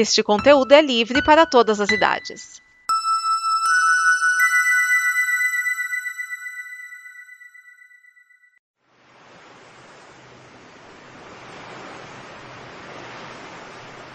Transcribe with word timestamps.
Este 0.00 0.22
conteúdo 0.22 0.70
é 0.70 0.80
livre 0.80 1.20
para 1.24 1.44
todas 1.44 1.80
as 1.80 1.90
idades. 1.90 2.62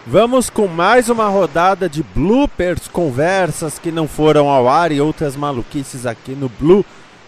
Vamos 0.06 0.48
com 0.48 0.66
mais 0.66 1.10
uma 1.10 1.28
rodada 1.28 1.86
de 1.86 2.02
bloopers, 2.02 2.88
conversas 2.88 3.78
que 3.78 3.92
não 3.92 4.08
foram 4.08 4.48
ao 4.48 4.66
ar 4.66 4.90
e 4.90 5.02
outras 5.02 5.36
maluquices 5.36 6.06
aqui 6.06 6.32
no 6.32 6.48
Blue. 6.48 6.82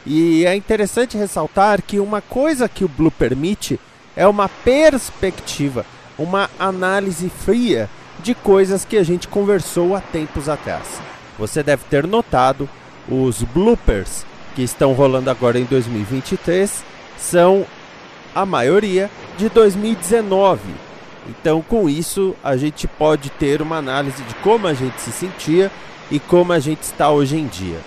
E 0.06 0.46
é 0.46 0.56
interessante 0.56 1.18
ressaltar 1.18 1.82
que 1.82 2.00
uma 2.00 2.22
coisa 2.22 2.70
que 2.70 2.86
o 2.86 2.88
Blue 2.88 3.10
permite 3.10 3.78
é 4.16 4.26
uma 4.26 4.48
perspectiva, 4.48 5.84
uma 6.18 6.48
análise 6.58 7.28
fria 7.28 7.90
de 8.26 8.34
coisas 8.34 8.84
que 8.84 8.98
a 8.98 9.02
gente 9.02 9.26
conversou 9.28 9.94
há 9.96 10.00
tempos 10.00 10.48
atrás. 10.48 11.00
Você 11.38 11.62
deve 11.62 11.84
ter 11.88 12.06
notado 12.06 12.68
os 13.08 13.42
bloopers 13.42 14.26
que 14.54 14.62
estão 14.62 14.92
rolando 14.92 15.30
agora 15.30 15.58
em 15.58 15.64
2023 15.64 16.84
são 17.16 17.64
a 18.34 18.44
maioria 18.44 19.10
de 19.38 19.48
2019 19.48 20.86
então, 21.28 21.60
com 21.60 21.88
isso, 21.88 22.36
a 22.42 22.56
gente 22.56 22.86
pode 22.86 23.30
ter 23.30 23.60
uma 23.60 23.76
análise 23.76 24.22
de 24.22 24.34
como 24.36 24.66
a 24.66 24.74
gente 24.74 25.00
se 25.00 25.10
sentia 25.10 25.70
e 26.10 26.20
como 26.20 26.52
a 26.52 26.58
gente 26.58 26.82
está 26.82 27.10
hoje 27.10 27.36
em 27.36 27.46
dia. 27.46 27.80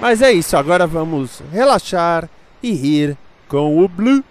Mas 0.00 0.22
é 0.22 0.32
isso, 0.32 0.56
agora 0.56 0.86
vamos 0.86 1.42
relaxar 1.52 2.28
e 2.62 2.72
rir 2.72 3.16
com 3.48 3.82
o 3.82 3.88
Blue. 3.88 4.24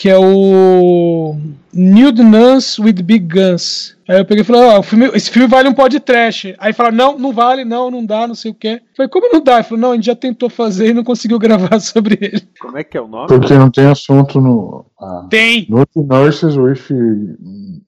Que 0.00 0.08
é 0.08 0.16
o 0.16 1.36
Nude 1.74 2.22
Nuns 2.22 2.78
with 2.78 3.02
Big 3.02 3.26
Guns. 3.26 3.94
Aí 4.08 4.16
eu 4.16 4.24
peguei 4.24 4.40
e 4.40 4.44
falei, 4.46 4.62
ó, 4.62 4.80
oh, 4.80 5.14
esse 5.14 5.30
filme 5.30 5.46
vale 5.46 5.68
um 5.68 5.74
podcast. 5.74 6.56
Aí 6.58 6.72
falaram, 6.72 6.96
não, 6.96 7.18
não 7.18 7.32
vale, 7.34 7.66
não, 7.66 7.90
não 7.90 8.06
dá, 8.06 8.26
não 8.26 8.34
sei 8.34 8.50
o 8.50 8.54
quê. 8.54 8.80
Eu 8.80 8.96
falei, 8.96 9.10
como 9.10 9.30
não 9.30 9.44
dá? 9.44 9.56
Ele 9.56 9.64
falou, 9.64 9.78
não, 9.78 9.92
a 9.92 9.94
gente 9.96 10.06
já 10.06 10.16
tentou 10.16 10.48
fazer 10.48 10.88
e 10.88 10.94
não 10.94 11.04
conseguiu 11.04 11.36
gravar 11.38 11.78
sobre 11.80 12.16
ele. 12.18 12.48
Como 12.58 12.78
é 12.78 12.82
que 12.82 12.96
é 12.96 13.00
o 13.02 13.06
nome? 13.06 13.28
Porque 13.28 13.52
não 13.52 13.70
tem 13.70 13.84
assunto 13.88 14.40
no. 14.40 14.86
Ah, 14.98 15.26
tem! 15.28 15.66
Nude 15.68 15.90
Nurses 15.94 16.56
with 16.56 16.80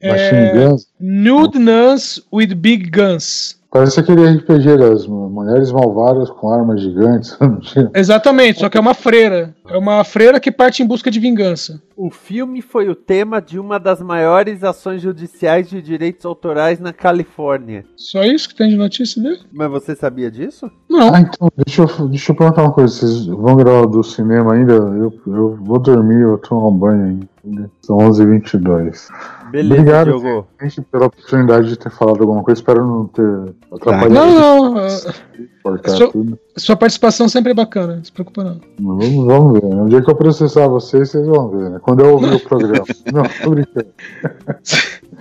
Machine 0.03 0.37
é, 0.39 0.53
Guns. 0.53 0.87
Nude 1.00 1.59
Nuns 1.59 2.20
with 2.31 2.55
Big 2.55 2.91
Guns. 2.91 3.59
Parece 3.73 4.01
aquele 4.01 4.28
RPG 4.28 4.77
das 4.77 5.06
mulheres 5.06 5.73
malvadas 5.73 6.28
com 6.28 6.51
armas 6.51 6.83
gigantes. 6.83 7.39
Exatamente, 7.97 8.61
só 8.61 8.69
que 8.69 8.77
é 8.77 8.81
uma 8.81 8.92
freira. 8.92 9.55
É 9.67 9.78
uma 9.78 10.05
freira 10.05 10.39
que 10.39 10.53
parte 10.53 10.83
em 10.83 10.87
busca 10.87 11.11
de 11.11 11.19
vingança. 11.19 11.81
O 11.97 12.11
filme 12.11 12.61
foi 12.61 12.91
o 12.91 12.95
tema 12.95 13.41
de 13.41 13.59
uma 13.59 13.81
das 13.81 14.03
maiores 14.03 14.62
ações 14.62 15.00
judiciais 15.00 15.70
de 15.70 15.81
direitos 15.81 16.27
autorais 16.27 16.78
na 16.81 16.93
Califórnia. 16.93 17.87
Só 17.97 18.23
isso 18.25 18.50
que 18.50 18.55
tem 18.55 18.69
de 18.69 18.77
notícia 18.77 19.23
dele? 19.23 19.41
Mas 19.50 19.70
você 19.70 19.97
sabia 19.97 20.31
disso? 20.31 20.70
Não. 20.91 21.15
Ah, 21.15 21.20
então, 21.20 21.50
deixa 21.65 21.83
eu, 21.83 22.09
deixa 22.09 22.33
eu 22.33 22.37
perguntar 22.37 22.65
uma 22.65 22.73
coisa. 22.73 22.95
Vocês 22.95 23.25
vão 23.25 23.56
gravar 23.56 23.87
do 23.87 24.03
cinema 24.03 24.53
ainda? 24.53 24.75
Eu, 24.75 25.15
eu 25.27 25.59
vou 25.62 25.78
dormir, 25.78 26.20
eu 26.20 26.37
tomo 26.37 26.69
um 26.69 26.77
banho 26.77 27.27
ainda. 27.45 27.70
São 27.81 27.97
11h22. 27.97 29.09
Beleza, 29.53 29.81
Obrigado, 29.83 30.06
Diogo. 30.06 30.47
gente, 30.62 30.81
pela 30.81 31.06
oportunidade 31.06 31.69
de 31.69 31.77
ter 31.77 31.91
falado 31.91 32.22
alguma 32.22 32.42
coisa. 32.42 32.58
Espero 32.58 32.86
não 32.86 33.06
ter 33.06 33.55
atrapalhado. 33.70 34.14
Não, 34.14 34.75
não. 34.75 34.89
Sua, 34.89 36.11
sua, 36.56 36.77
participação 36.77 37.28
sempre 37.28 37.53
é 37.53 37.55
bacana, 37.55 37.97
não 37.97 38.05
se 38.05 38.11
preocupa 38.11 38.42
não. 38.42 38.61
Vamos, 38.81 39.27
vamos 39.27 39.61
ver. 39.61 39.69
No 39.69 39.89
dia 39.91 40.00
que 40.00 40.11
eu 40.11 40.17
processar 40.17 40.67
vocês, 40.69 41.11
vocês 41.11 41.27
vão 41.27 41.50
ver, 41.50 41.69
né? 41.69 41.78
Quando 41.83 42.00
eu 42.00 42.14
ouvir 42.14 42.34
o 42.34 42.41
programa. 42.41 42.84
não, 43.12 43.22
tô 43.42 43.50
brincando. 43.50 43.86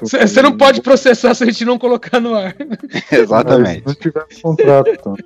Você 0.00 0.42
não 0.42 0.56
pode 0.56 0.80
processar 0.80 1.34
se 1.34 1.44
a 1.44 1.46
gente 1.46 1.64
não 1.64 1.78
colocar 1.78 2.20
no 2.20 2.34
ar. 2.34 2.54
Exatamente. 3.10 3.82
Mas, 3.84 3.96
se 3.96 4.04
não 4.04 4.12
tiver 4.12 4.42
contrato, 4.42 4.90
então. 4.90 5.16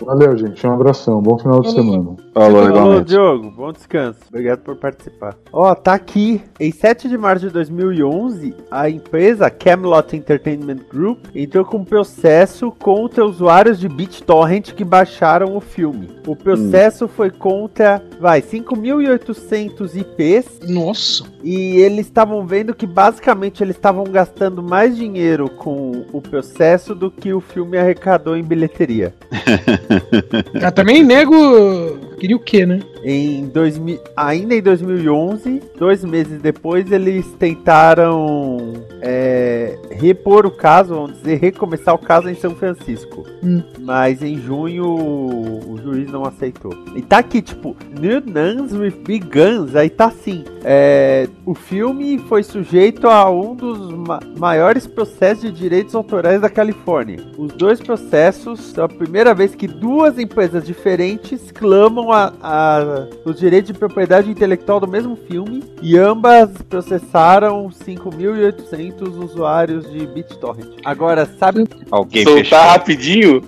Valeu, 0.00 0.36
gente. 0.36 0.66
Um 0.66 0.72
abração. 0.72 1.20
Bom 1.20 1.38
final 1.38 1.60
de 1.60 1.72
semana. 1.72 2.16
Falou, 2.32 2.66
Falou 2.66 3.00
Diogo. 3.00 3.50
Bom 3.50 3.72
descanso. 3.72 4.20
Obrigado 4.28 4.60
por 4.60 4.76
participar. 4.76 5.36
Ó, 5.52 5.70
oh, 5.70 5.74
tá 5.74 5.94
aqui. 5.94 6.42
Em 6.60 6.70
7 6.70 7.08
de 7.08 7.16
março 7.16 7.46
de 7.46 7.52
2011, 7.52 8.54
a 8.70 8.88
empresa 8.90 9.50
Camelot 9.50 10.14
Entertainment 10.14 10.80
Group 10.90 11.24
entrou 11.34 11.64
com 11.64 11.78
um 11.78 11.84
processo 11.84 12.70
contra 12.70 13.24
usuários 13.24 13.78
de 13.78 13.88
BitTorrent 13.88 14.72
que 14.72 14.84
baixaram 14.84 15.56
o 15.56 15.60
filme. 15.60 16.08
O 16.26 16.36
processo 16.36 17.06
hum. 17.06 17.08
foi 17.08 17.30
contra, 17.30 18.02
vai, 18.20 18.42
5.800 18.42 19.94
IPs. 19.96 20.60
Nossa! 20.68 21.24
E 21.42 21.80
eles 21.96 22.06
estavam 22.06 22.46
vendo 22.46 22.74
que 22.74 22.86
basicamente 22.86 23.62
eles 23.62 23.74
estavam 23.74 24.04
gastando 24.04 24.62
mais 24.62 24.96
dinheiro 24.96 25.48
com 25.48 26.04
o 26.12 26.20
processo 26.20 26.94
do 26.94 27.10
que 27.10 27.32
o 27.32 27.40
filme 27.40 27.78
arrecadou 27.78 28.36
em 28.36 28.42
bilheteria. 28.42 29.14
ah, 30.62 30.70
também 30.70 31.02
nego 31.02 31.34
queria 32.18 32.36
o 32.36 32.40
quê, 32.40 32.66
né? 32.66 32.80
Em 33.04 33.46
2000, 33.46 34.00
ainda 34.16 34.54
em 34.54 34.62
2011, 34.62 35.62
dois 35.78 36.04
meses 36.04 36.40
depois, 36.40 36.90
eles 36.90 37.26
tentaram 37.38 38.74
é, 39.00 39.78
repor 39.90 40.46
o 40.46 40.50
caso, 40.50 40.94
vamos 40.94 41.18
dizer, 41.18 41.38
recomeçar 41.38 41.94
o 41.94 41.98
caso 41.98 42.28
em 42.28 42.34
São 42.34 42.54
Francisco. 42.54 43.24
Hum. 43.42 43.62
Mas 43.80 44.22
em 44.22 44.36
junho 44.38 44.84
o 44.84 45.78
juiz 45.82 46.10
não 46.10 46.24
aceitou. 46.24 46.72
E 46.94 47.02
tá 47.02 47.18
aqui, 47.18 47.40
tipo, 47.40 47.76
New 47.98 48.20
Nuns 48.20 48.72
with 48.72 49.02
Big 49.06 49.26
Guns, 49.26 49.76
aí 49.76 49.88
tá 49.88 50.06
assim. 50.06 50.44
É, 50.64 51.28
o 51.44 51.54
filme 51.54 52.18
foi 52.28 52.42
sujeito 52.42 53.06
a 53.06 53.30
um 53.30 53.54
dos 53.54 53.92
ma 53.92 54.20
maiores 54.36 54.86
processos 54.86 55.44
de 55.44 55.52
direitos 55.52 55.94
autorais 55.94 56.40
da 56.40 56.50
Califórnia. 56.50 57.18
Os 57.38 57.52
dois 57.52 57.80
processos 57.80 58.60
são 58.60 58.84
a 58.84 58.88
primeira 58.88 59.32
vez 59.32 59.54
que 59.54 59.66
duas 59.66 60.18
empresas 60.18 60.66
diferentes 60.66 61.50
clamam 61.52 62.05
a, 62.12 62.32
a 62.42 63.06
os 63.24 63.38
direitos 63.38 63.72
de 63.72 63.78
propriedade 63.78 64.30
intelectual 64.30 64.80
do 64.80 64.88
mesmo 64.88 65.16
filme 65.16 65.62
e 65.82 65.96
ambas 65.96 66.50
processaram 66.68 67.68
5.800 67.68 69.24
usuários 69.24 69.90
de 69.90 70.06
BitTorrent. 70.06 70.78
Agora, 70.84 71.26
sabe... 71.38 71.64
Alguém 71.90 72.24
Soltar 72.24 72.44
fechou. 72.44 72.58
rapidinho? 72.58 73.42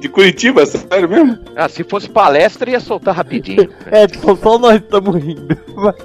De 0.00 0.08
Curitiba, 0.08 0.66
sério 0.66 1.08
mesmo? 1.08 1.38
Ah, 1.54 1.68
se 1.68 1.84
fosse 1.84 2.08
palestra 2.08 2.70
ia 2.70 2.80
soltar 2.80 3.14
rapidinho. 3.14 3.68
é, 3.86 4.06
tipo, 4.06 4.34
só 4.36 4.58
nós 4.58 4.76
estamos 4.76 5.14
rindo. 5.14 5.56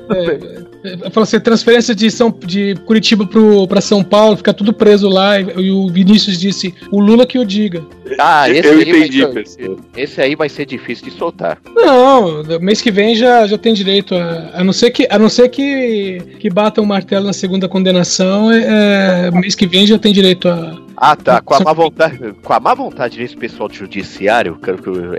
É, 0.10 0.71
Falou 1.12 1.24
assim, 1.24 1.40
transferência 1.40 1.94
de, 1.94 2.10
São, 2.10 2.34
de 2.46 2.76
Curitiba 2.86 3.26
pro, 3.26 3.68
pra 3.68 3.82
São 3.82 4.04
Paulo, 4.04 4.38
fica 4.38 4.54
tudo 4.54 4.74
preso 4.74 5.08
lá. 5.08 5.40
E, 5.40 5.46
e 5.58 5.72
o 5.72 5.88
Vinícius 5.90 6.40
disse, 6.40 6.74
o 6.92 7.00
Lula 7.00 7.26
que 7.26 7.38
o 7.38 7.46
diga. 7.46 7.84
Ah, 8.20 8.50
esse 8.50 8.68
Eu 8.68 8.74
aí 8.74 8.90
entendi, 8.90 9.26
vai 9.26 9.46
ser, 9.46 9.76
Esse 9.96 10.22
aí 10.22 10.36
vai 10.36 10.50
ser 10.50 10.66
difícil 10.66 11.06
de 11.06 11.12
soltar. 11.12 11.60
Não, 11.76 12.44
mês 12.60 12.82
que 12.82 12.92
vem 12.92 13.16
já, 13.16 13.48
já 13.48 13.58
tem 13.58 13.74
direito 13.74 14.16
a. 14.16 14.52
A 14.54 14.64
não 14.64 14.74
ser 14.74 14.92
que, 14.92 15.08
a 15.10 15.18
não 15.18 15.30
ser 15.30 15.50
que, 15.50 16.20
que 16.40 16.50
bata 16.50 16.82
um 16.82 16.86
martelo 16.86 17.26
na 17.26 17.34
segunda 17.34 17.68
condenação, 17.68 18.52
é, 18.52 19.28
é 19.28 19.32
mês 19.32 19.56
que 19.56 19.66
vem 19.66 19.88
já 19.88 19.98
tem 19.98 20.12
direito 20.12 20.50
a, 20.50 20.78
ah, 21.04 21.16
tá. 21.16 21.42
Com 21.42 21.56
a 21.56 21.60
má 21.62 21.74
vontade, 21.74 22.36
com 22.44 22.54
a 22.54 22.60
má 22.60 22.76
vontade 22.76 23.18
desse 23.18 23.36
pessoal 23.36 23.68
do 23.68 23.74
judiciário, 23.74 24.60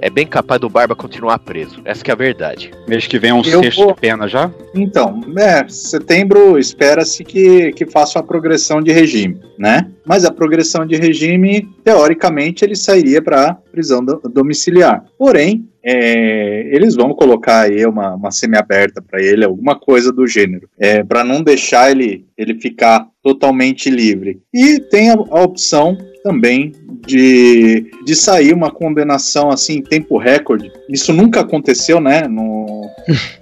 é 0.00 0.08
bem 0.08 0.24
capaz 0.24 0.60
do 0.60 0.68
Barba 0.68 0.94
continuar 0.94 1.40
preso. 1.40 1.82
Essa 1.84 2.04
é 2.06 2.12
a 2.12 2.14
verdade. 2.14 2.70
Mês 2.86 3.08
que 3.08 3.18
vem 3.18 3.30
é 3.30 3.34
um 3.34 3.42
Eu 3.42 3.60
sexto 3.60 3.78
vou... 3.78 3.92
de 3.92 4.00
pena 4.00 4.28
já? 4.28 4.48
Então, 4.76 5.20
é, 5.36 5.66
setembro 5.68 6.56
espera-se 6.56 7.24
que, 7.24 7.72
que 7.72 7.84
faça 7.84 8.20
uma 8.20 8.24
progressão 8.24 8.80
de 8.80 8.92
regime, 8.92 9.40
né? 9.58 9.90
Mas 10.06 10.24
a 10.24 10.30
progressão 10.30 10.86
de 10.86 10.94
regime, 10.94 11.68
teoricamente, 11.82 12.64
ele 12.64 12.76
sairia 12.76 13.20
para 13.20 13.58
prisão 13.72 14.04
domiciliar. 14.04 15.04
Porém, 15.18 15.68
é, 15.84 16.68
eles 16.74 16.94
vão 16.94 17.12
colocar 17.12 17.62
aí 17.62 17.84
uma, 17.84 18.14
uma 18.14 18.30
semi-aberta 18.30 19.02
para 19.02 19.20
ele, 19.20 19.44
alguma 19.44 19.74
coisa 19.74 20.12
do 20.12 20.26
gênero, 20.26 20.68
é, 20.78 21.02
para 21.02 21.24
não 21.24 21.42
deixar 21.42 21.90
ele, 21.90 22.24
ele 22.38 22.60
ficar 22.60 23.08
totalmente 23.22 23.90
livre. 23.90 24.40
E 24.54 24.78
tem 24.78 25.10
a, 25.10 25.14
a 25.14 25.42
opção 25.42 25.96
também 26.22 26.72
de, 27.06 27.90
de 28.04 28.14
sair 28.14 28.52
uma 28.52 28.70
condenação 28.70 29.50
assim 29.50 29.78
em 29.78 29.82
tempo 29.82 30.18
recorde. 30.18 30.70
Isso 30.88 31.12
nunca 31.12 31.40
aconteceu, 31.40 32.00
né? 32.00 32.28
No, 32.28 32.88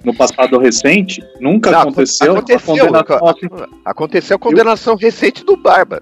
no 0.03 0.15
passado 0.15 0.57
recente. 0.57 1.23
Nunca 1.39 1.71
Não, 1.71 1.81
aconteceu. 1.81 2.31
Aconteceu, 2.33 2.75
condenação, 2.75 3.27
assim. 3.27 3.47
aconteceu 3.85 4.35
a 4.35 4.39
condenação 4.39 4.95
recente 4.95 5.45
do 5.45 5.55
Barba. 5.55 6.01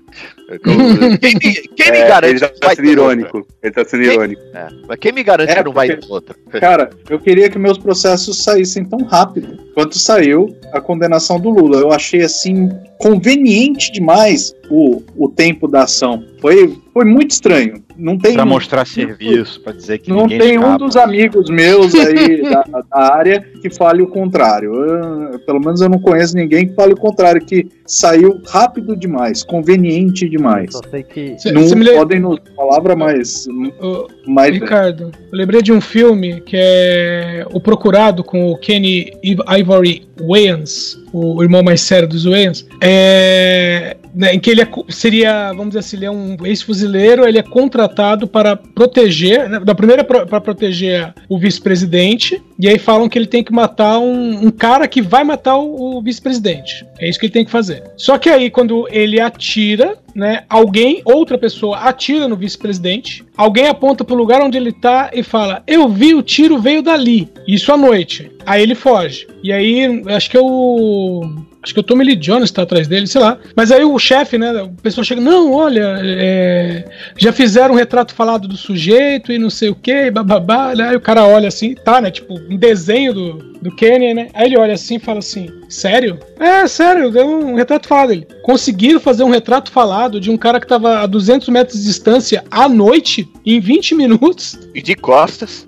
quem, 1.21 1.33
me, 1.33 1.53
quem 1.75 1.91
me 1.91 1.97
é, 1.97 2.07
garante 2.07 2.33
ele 2.33 2.39
tá 2.39 2.49
que 2.49 2.65
vai 2.65 2.75
sendo 2.75 2.87
irônico. 2.89 3.37
Outra? 3.37 3.55
Ele 3.61 3.73
tá 3.73 3.85
sendo 3.85 4.03
quem, 4.03 4.13
irônico. 4.13 4.41
É, 4.53 4.67
mas 4.87 4.99
quem 4.99 5.11
me 5.11 5.23
garante 5.23 5.51
é, 5.51 5.55
que 5.55 5.63
não 5.63 5.73
vai 5.73 5.87
ter 5.87 5.99
outra? 6.09 6.35
Cara, 6.59 6.89
eu 7.09 7.19
queria 7.19 7.49
que 7.49 7.59
meus 7.59 7.77
processos 7.77 8.43
saíssem 8.43 8.85
tão 8.85 9.03
rápido 9.03 9.59
quanto 9.73 9.97
saiu 9.99 10.55
a 10.73 10.81
condenação 10.81 11.39
do 11.39 11.49
Lula. 11.49 11.77
Eu 11.77 11.91
achei 11.91 12.21
assim 12.21 12.69
conveniente 12.97 13.91
demais 13.91 14.53
o, 14.69 15.01
o 15.15 15.29
tempo 15.29 15.67
da 15.67 15.83
ação. 15.83 16.23
Foi 16.41 16.77
foi 16.93 17.05
muito 17.05 17.31
estranho. 17.31 17.83
Não 17.97 18.17
tem 18.17 18.33
pra 18.33 18.45
mostrar 18.45 18.85
serviço, 18.85 19.61
para 19.61 19.73
dizer 19.73 19.99
que 19.99 20.09
não 20.09 20.27
tem 20.27 20.55
escapa. 20.55 20.67
um 20.67 20.77
dos 20.77 20.95
amigos 20.95 21.49
meus 21.49 21.93
aí 21.95 22.41
da, 22.49 22.63
da, 22.63 23.13
área 23.13 23.41
que 23.61 23.69
fale 23.69 24.01
o 24.01 24.07
contrário. 24.07 24.73
Eu, 24.73 25.39
pelo 25.39 25.59
menos 25.59 25.81
eu 25.81 25.89
não 25.89 25.99
conheço 25.99 26.35
ninguém 26.35 26.67
que 26.67 26.75
fale 26.75 26.93
o 26.93 26.97
contrário, 26.97 27.43
que 27.45 27.67
saiu 27.85 28.41
rápido 28.47 28.95
demais, 28.95 29.43
conveniente 29.43 30.29
demais. 30.29 30.71
Só 30.71 30.81
sei 30.89 31.03
que 31.03 31.39
cê, 31.39 31.51
não 31.51 31.67
cê 31.67 31.75
podem 31.93 32.19
nos 32.19 32.39
palavra 32.55 32.95
mais, 32.95 33.47
mais 34.25 34.53
Ricardo, 34.53 35.11
eu 35.31 35.37
lembrei 35.37 35.61
de 35.61 35.73
um 35.73 35.81
filme 35.81 36.41
que 36.41 36.55
é 36.57 37.45
O 37.51 37.59
Procurado 37.59 38.23
com 38.23 38.51
o 38.51 38.57
Kenny 38.57 39.11
Ivory 39.23 40.07
Wayans, 40.21 40.97
o 41.11 41.41
irmão 41.43 41.63
mais 41.63 41.81
sério 41.81 42.07
dos 42.07 42.25
Wayans, 42.25 42.65
é, 42.81 43.97
né, 44.13 44.33
em 44.33 44.39
que 44.39 44.49
ele 44.49 44.61
é, 44.61 44.67
seria, 44.89 45.49
vamos 45.49 45.69
dizer 45.69 45.79
assim, 45.79 45.97
ele 45.97 46.05
é 46.05 46.11
um 46.11 46.37
ex-fuzileiro, 46.45 47.27
ele 47.27 47.37
é 47.37 47.43
contratado 47.43 48.27
para 48.27 48.55
proteger, 48.55 49.49
né, 49.49 49.59
da 49.59 49.75
primeira 49.75 50.03
para 50.03 50.41
proteger 50.41 51.13
o 51.27 51.37
vice-presidente, 51.37 52.41
e 52.57 52.67
aí 52.67 52.77
falam 52.77 53.07
que 53.07 53.17
ele 53.17 53.27
tem 53.27 53.43
que 53.43 53.53
matar 53.53 53.99
um, 53.99 54.47
um 54.47 54.51
cara 54.51 54.87
que 54.87 55.01
vai 55.01 55.23
matar 55.23 55.57
o, 55.57 55.97
o 55.97 56.01
vice-presidente. 56.01 56.85
É 56.99 57.09
isso 57.09 57.19
que 57.19 57.25
ele 57.25 57.33
tem 57.33 57.45
que 57.45 57.51
fazer. 57.51 57.83
Só 57.97 58.17
que 58.17 58.29
aí, 58.29 58.49
quando 58.49 58.87
ele 58.91 59.19
atira, 59.19 59.97
né, 60.15 60.43
alguém, 60.49 61.01
outra 61.05 61.37
pessoa, 61.37 61.77
atira 61.77 62.27
no 62.27 62.35
vice-presidente, 62.35 63.25
alguém 63.37 63.67
aponta 63.67 64.03
para 64.03 64.13
o 64.13 64.17
lugar 64.17 64.41
onde 64.41 64.57
ele 64.57 64.73
tá 64.73 65.09
e 65.13 65.23
fala: 65.23 65.63
Eu 65.65 65.87
vi 65.87 66.13
o 66.13 66.21
tiro 66.21 66.59
veio 66.59 66.81
dali. 66.81 67.29
Isso 67.47 67.71
à 67.71 67.77
noite. 67.77 68.31
Aí 68.45 68.61
ele 68.61 68.75
foge. 68.75 69.27
E 69.43 69.53
aí, 69.53 70.03
acho 70.07 70.29
que 70.29 70.37
é 70.37 70.41
o 70.41 71.21
Acho 71.61 71.73
que 71.73 71.79
o 71.79 71.83
Tommy 71.83 72.05
Lee 72.05 72.15
Jones 72.15 72.51
tá 72.51 72.61
atrás 72.61 72.87
dele, 72.87 73.05
sei 73.05 73.19
lá. 73.19 73.37
Mas 73.55 73.69
aí 73.69 73.83
o 73.83 73.99
chefe, 73.99 74.37
né? 74.37 74.61
O 74.61 74.69
pessoal 74.69 75.03
chega, 75.03 75.19
não, 75.19 75.53
olha, 75.53 75.99
é, 76.01 76.85
já 77.17 77.33
fizeram 77.33 77.73
um 77.73 77.77
retrato 77.77 78.13
falado 78.13 78.47
do 78.47 78.55
sujeito 78.55 79.31
e 79.31 79.37
não 79.37 79.49
sei 79.49 79.67
o 79.69 79.75
que, 79.75 80.09
bababá. 80.09 80.73
Né? 80.73 80.89
Aí 80.89 80.95
o 80.95 81.01
cara 81.01 81.25
olha 81.25 81.49
assim, 81.49 81.75
tá, 81.75 81.99
né? 81.99 82.11
Tipo, 82.11 82.39
um 82.49 82.55
desenho 82.55 83.13
do, 83.13 83.33
do 83.61 83.75
Kenny, 83.75 84.13
né? 84.13 84.29
Aí 84.33 84.45
ele 84.45 84.57
olha 84.57 84.73
assim 84.73 84.95
e 84.95 84.99
fala 84.99 85.19
assim: 85.19 85.49
Sério? 85.67 86.17
É, 86.39 86.65
sério, 86.65 87.11
deu 87.11 87.27
um 87.27 87.55
retrato 87.55 87.87
falado. 87.87 88.13
Ele 88.13 88.27
conseguiram 88.41 88.99
fazer 88.99 89.23
um 89.23 89.29
retrato 89.29 89.69
falado 89.69 90.19
de 90.19 90.31
um 90.31 90.37
cara 90.37 90.61
que 90.61 90.67
tava 90.67 90.99
a 90.99 91.05
200 91.05 91.49
metros 91.49 91.79
de 91.79 91.85
distância 91.85 92.43
à 92.49 92.69
noite, 92.69 93.29
em 93.45 93.59
20 93.59 93.95
minutos. 93.95 94.57
E 94.73 94.81
de 94.81 94.95
costas. 94.95 95.67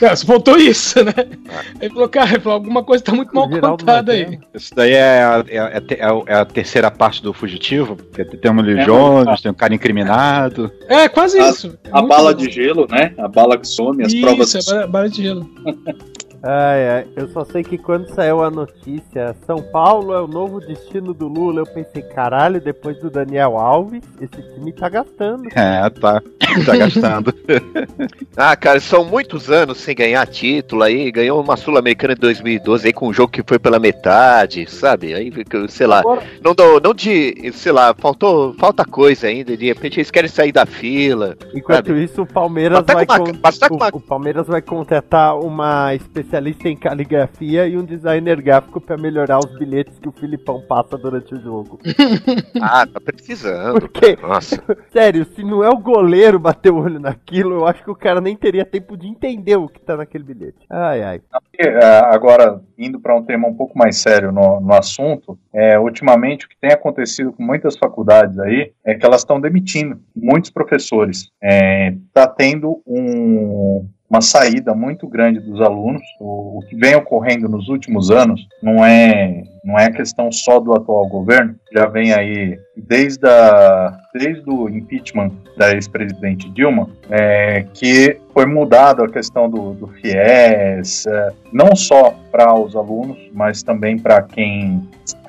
É, 0.00 0.14
só 0.16 0.26
faltou 0.26 0.56
isso, 0.56 1.04
né? 1.04 1.12
Ah. 1.48 1.62
Ele 1.80 1.92
falou, 1.92 2.08
cara, 2.08 2.40
falou, 2.40 2.58
alguma 2.58 2.82
coisa 2.82 3.04
tá 3.04 3.12
muito 3.12 3.34
mal 3.34 3.48
contada 3.48 4.12
aí. 4.12 4.38
Isso 4.52 4.74
daí 4.74 4.92
é 4.92 5.22
a, 5.22 5.44
é, 5.48 5.58
a, 5.58 5.66
é 5.66 6.34
a, 6.34 6.40
é 6.40 6.44
terceira 6.44 6.90
parte 6.90 7.22
do 7.22 7.32
fugitivo. 7.32 7.96
Tem 7.96 8.50
um 8.50 8.60
Lee 8.60 8.80
é, 8.80 8.84
Jones, 8.84 9.40
tem 9.40 9.50
um 9.50 9.54
cara 9.54 9.74
incriminado. 9.74 10.70
É, 10.88 11.08
quase 11.08 11.38
a, 11.38 11.48
isso. 11.48 11.78
a 11.92 12.02
bala 12.02 12.32
bom. 12.32 12.38
de 12.38 12.50
gelo, 12.50 12.86
né? 12.90 13.14
A 13.18 13.28
bala 13.28 13.58
que 13.58 13.66
some, 13.66 14.02
as 14.02 14.12
isso, 14.12 14.22
provas. 14.22 14.54
Isso, 14.54 14.74
é 14.74 14.86
bala 14.86 15.08
de 15.08 15.22
gelo. 15.22 15.50
Ai, 16.46 16.88
ai, 16.90 17.06
eu 17.16 17.26
só 17.28 17.42
sei 17.42 17.64
que 17.64 17.78
quando 17.78 18.06
saiu 18.14 18.42
a 18.42 18.50
notícia, 18.50 19.34
São 19.46 19.62
Paulo 19.62 20.12
é 20.12 20.20
o 20.20 20.26
novo 20.26 20.60
destino 20.60 21.14
do 21.14 21.26
Lula, 21.26 21.62
eu 21.62 21.66
pensei, 21.66 22.02
caralho, 22.02 22.60
depois 22.60 22.98
do 22.98 23.08
Daniel 23.08 23.56
Alves, 23.56 24.02
esse 24.20 24.42
time 24.52 24.70
tá 24.70 24.90
gastando. 24.90 25.48
É, 25.54 25.88
tá. 25.88 26.22
Tá 26.66 26.76
gastando. 26.76 27.34
ah, 28.36 28.54
cara, 28.54 28.78
são 28.78 29.06
muitos 29.06 29.50
anos 29.50 29.78
sem 29.78 29.94
ganhar 29.94 30.26
título 30.26 30.82
aí, 30.82 31.10
ganhou 31.10 31.40
uma 31.40 31.56
Sul-Americana 31.56 32.14
de 32.14 32.20
2012 32.20 32.88
aí 32.88 32.92
com 32.92 33.08
um 33.08 33.12
jogo 33.12 33.32
que 33.32 33.42
foi 33.42 33.58
pela 33.58 33.78
metade, 33.78 34.70
sabe? 34.70 35.14
Aí, 35.14 35.32
sei 35.70 35.86
lá, 35.86 36.02
não, 36.42 36.54
do, 36.54 36.78
não 36.78 36.92
de, 36.92 37.52
sei 37.54 37.72
lá, 37.72 37.94
faltou, 37.94 38.52
falta 38.58 38.84
coisa 38.84 39.28
ainda, 39.28 39.56
de 39.56 39.64
repente 39.64 39.98
eles 39.98 40.10
querem 40.10 40.28
sair 40.28 40.52
da 40.52 40.66
fila. 40.66 41.38
Enquanto 41.54 41.86
sabe? 41.86 42.04
isso, 42.04 42.20
o 42.20 42.26
Palmeiras 42.26 42.84
tá 42.84 42.92
vai, 42.92 43.04
uma, 43.06 43.18
tá 43.52 43.68
o, 43.70 43.76
uma... 43.76 43.88
o 43.94 44.00
Palmeiras 44.00 44.46
vai 44.46 44.60
contratar 44.60 45.38
uma 45.38 45.94
especialista 45.94 46.33
especialista 46.34 46.68
em 46.68 46.76
caligrafia 46.76 47.66
e 47.66 47.76
um 47.76 47.84
designer 47.84 48.40
gráfico 48.42 48.80
para 48.80 48.96
melhorar 48.96 49.38
os 49.38 49.56
bilhetes 49.56 49.98
que 49.98 50.08
o 50.08 50.12
Filipão 50.12 50.60
passa 50.66 50.98
durante 50.98 51.34
o 51.34 51.40
jogo. 51.40 51.78
ah, 52.60 52.86
tá 52.86 53.00
precisando. 53.00 53.80
Porque, 53.80 54.16
Nossa. 54.20 54.62
sério, 54.92 55.24
se 55.24 55.44
não 55.44 55.62
é 55.62 55.68
o 55.68 55.78
goleiro 55.78 56.38
bater 56.38 56.72
o 56.72 56.78
olho 56.78 56.98
naquilo, 56.98 57.54
eu 57.54 57.66
acho 57.66 57.84
que 57.84 57.90
o 57.90 57.94
cara 57.94 58.20
nem 58.20 58.36
teria 58.36 58.64
tempo 58.64 58.96
de 58.96 59.06
entender 59.06 59.56
o 59.56 59.68
que 59.68 59.80
tá 59.80 59.96
naquele 59.96 60.24
bilhete. 60.24 60.66
Ai, 60.68 61.02
ai. 61.02 61.20
É, 61.58 61.84
agora, 62.12 62.60
indo 62.76 62.98
para 62.98 63.16
um 63.16 63.22
tema 63.22 63.46
um 63.46 63.54
pouco 63.54 63.78
mais 63.78 63.98
sério 63.98 64.32
no, 64.32 64.60
no 64.60 64.74
assunto, 64.74 65.38
é, 65.52 65.78
ultimamente 65.78 66.46
o 66.46 66.48
que 66.48 66.56
tem 66.60 66.72
acontecido 66.72 67.32
com 67.32 67.42
muitas 67.42 67.76
faculdades 67.76 68.38
aí 68.38 68.72
é 68.84 68.94
que 68.94 69.06
elas 69.06 69.20
estão 69.20 69.40
demitindo 69.40 70.00
muitos 70.14 70.50
professores. 70.50 71.30
É, 71.42 71.94
tá 72.12 72.26
tendo 72.26 72.82
um, 72.86 73.88
uma 74.08 74.20
saída 74.20 74.74
muito 74.74 75.08
grande 75.08 75.40
dos 75.40 75.60
alunos. 75.60 76.02
O, 76.20 76.58
o, 76.58 76.62
que 76.68 76.76
vem 76.76 76.94
ocorrendo 76.94 77.48
nos 77.48 77.68
últimos 77.68 78.10
anos 78.10 78.46
não 78.62 78.84
é 78.84 79.44
não 79.64 79.78
é 79.78 79.90
questão 79.90 80.30
só 80.30 80.60
do 80.60 80.74
atual 80.74 81.08
governo, 81.08 81.54
já 81.72 81.86
vem 81.86 82.12
aí 82.12 82.58
desde, 82.76 83.26
a, 83.26 83.98
desde 84.12 84.48
o 84.48 84.68
impeachment 84.68 85.32
da 85.56 85.72
ex-presidente 85.72 86.50
Dilma, 86.50 86.88
é, 87.08 87.64
que 87.72 88.18
foi 88.32 88.46
mudado 88.46 89.02
a 89.02 89.08
questão 89.08 89.48
do, 89.48 89.72
do 89.72 89.86
FIES, 89.88 91.06
é, 91.06 91.32
não 91.52 91.74
só 91.74 92.14
para 92.30 92.52
os 92.58 92.76
alunos, 92.76 93.16
mas 93.32 93.62
também 93.62 93.98
para 93.98 94.20
quem 94.22 94.82